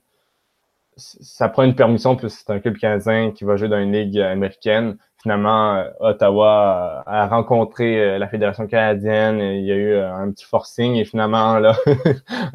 [0.98, 4.18] ça prend une permission puisque c'est un club canadien qui va jouer dans une ligue
[4.18, 4.98] américaine.
[5.22, 10.30] Finalement, euh, Ottawa a rencontré euh, la Fédération canadienne, il y a eu euh, un
[10.30, 11.76] petit forcing et finalement, là,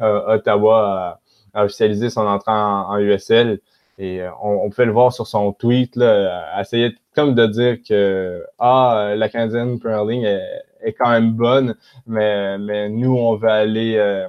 [0.00, 1.20] Ottawa
[1.52, 3.60] a, officialisé son entrée en, USL.
[3.98, 9.12] Et on, peut le voir sur son tweet, là, essayer comme de dire que ah,
[9.16, 10.40] la Canadienne Premier League
[10.82, 14.26] est, quand même bonne, mais, mais nous, on veut aller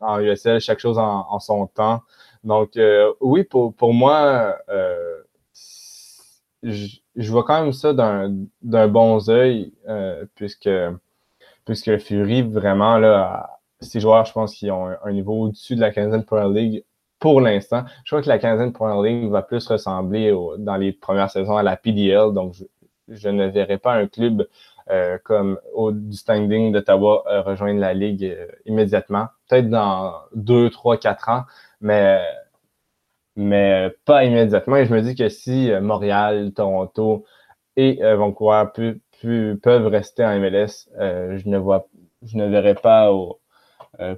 [0.00, 2.00] en USL, chaque chose en son temps.
[2.44, 5.22] Donc, euh, oui, pour, pour moi, euh,
[6.62, 6.98] je,
[7.30, 10.70] vois quand même ça d'un bon œil, euh, puisque,
[11.64, 15.90] puisque Fury, vraiment, là, ces joueurs, je pense, qui ont un, niveau au-dessus de la
[15.90, 16.84] 15e Premier League
[17.20, 17.84] pour l'instant.
[18.04, 21.62] Je crois que la 15e Premier League va plus ressembler dans les premières saisons à
[21.62, 22.54] la PDL, donc
[23.08, 24.48] je, ne verrai pas un club
[25.22, 28.36] comme au, du standing d'Ottawa rejoindre la Ligue
[28.66, 29.28] immédiatement.
[29.48, 31.44] Peut-être dans deux, trois, quatre ans,
[31.82, 32.20] mais,
[33.36, 34.76] mais pas immédiatement.
[34.76, 37.24] Et je me dis que si euh, Montréal, Toronto
[37.76, 38.64] et euh, Vancouver
[39.62, 40.88] peuvent rester en MLS.
[40.98, 41.88] je ne vois,
[42.22, 43.10] je ne verrai pas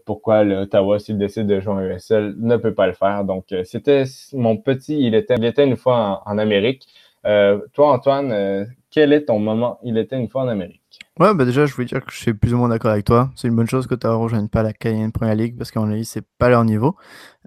[0.07, 3.25] pourquoi l'Ottawa, s'il décide de jouer en USL, ne peut pas le faire.
[3.25, 6.89] Donc, c'était mon petit, il était, il était une fois en, Amérique.
[7.23, 10.84] toi, Antoine, quel est ton moment, il était une fois en Amérique?
[11.21, 13.31] Ouais, bah déjà, je voulais dire que je suis plus ou moins d'accord avec toi.
[13.37, 16.05] C'est une bonne chose que tu rejoignes pas la Canadian Premier League parce qu'en Ligue,
[16.05, 16.97] c'est pas leur niveau.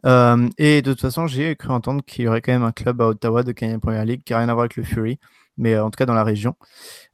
[0.06, 3.02] Euh, et de toute façon, j'ai cru entendre qu'il y aurait quand même un club
[3.02, 5.20] à Ottawa de Canadian Premier League qui n'a rien à voir avec le Fury,
[5.58, 6.56] mais euh, en tout cas dans la région.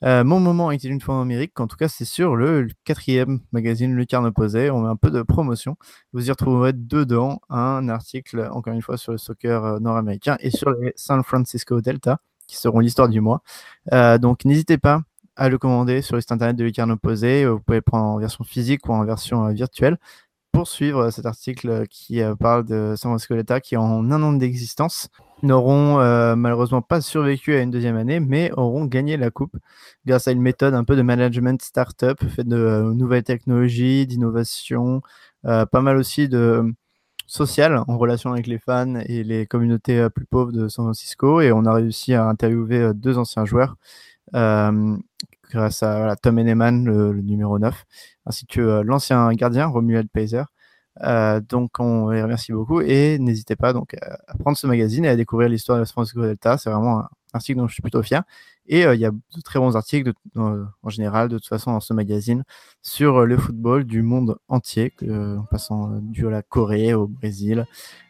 [0.03, 3.39] Euh, mon moment été une fois en Amérique, en tout cas, c'est sur le quatrième
[3.51, 4.69] magazine Lucarne Opposé.
[4.69, 5.75] On met un peu de promotion.
[6.13, 10.71] Vous y retrouverez dedans un article, encore une fois, sur le soccer nord-américain et sur
[10.71, 13.41] les San Francisco Delta, qui seront l'histoire du mois.
[14.19, 15.01] donc n'hésitez pas
[15.35, 17.45] à le commander sur le site internet de Lucarne Opposé.
[17.45, 19.97] Vous pouvez le prendre en version physique ou en version euh, virtuelle
[20.51, 24.23] pour suivre euh, cet article euh, qui parle de San Francisco Leta qui, en un
[24.23, 25.09] an d'existence,
[25.41, 25.97] n'auront
[26.37, 29.57] malheureusement pas survécu à une deuxième année, mais auront gagné la coupe
[30.05, 35.01] grâce à une méthode un peu de management startup, faite de nouvelles technologies, d'innovation,
[35.43, 36.63] pas mal aussi de
[37.27, 41.41] social en relation avec les fans et les communautés plus pauvres de San Francisco.
[41.41, 44.12] Et on a réussi à interviewer deux anciens joueurs euh,
[45.53, 47.85] grâce à Tom Henneman, le, numéro 9,
[48.25, 50.43] ainsi que euh, l'ancien gardien Romuald Paiser.
[51.01, 53.95] Euh, donc on les remercie beaucoup et n'hésitez pas donc
[54.27, 56.57] à prendre ce magazine et à découvrir l'histoire de Francisco Delta.
[56.57, 58.23] C'est vraiment un article dont je suis plutôt fier.
[58.65, 61.93] Et il y a de très bons articles en général, de toute façon, dans ce
[61.93, 62.45] magazine,
[62.81, 67.65] sur le football du monde entier, en passant du la Corée au Brésil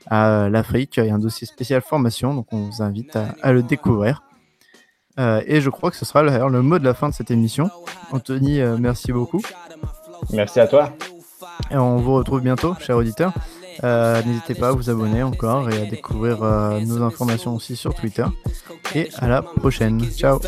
[0.06, 0.98] à l'Afrique.
[0.98, 4.22] Il y a un dossier spécial formation, donc on vous invite à le découvrir.
[5.20, 7.70] Euh, et je crois que ce sera le mot de la fin de cette émission.
[8.12, 9.42] Anthony, euh, merci beaucoup.
[10.32, 10.92] Merci à toi.
[11.70, 13.34] Et on vous retrouve bientôt, chers auditeurs.
[13.84, 16.40] Euh, n'hésitez pas à vous abonner encore et à découvrir
[16.86, 18.26] nos informations aussi sur Twitter.
[18.96, 20.00] Et à la prochaine.
[20.12, 20.40] Ciao.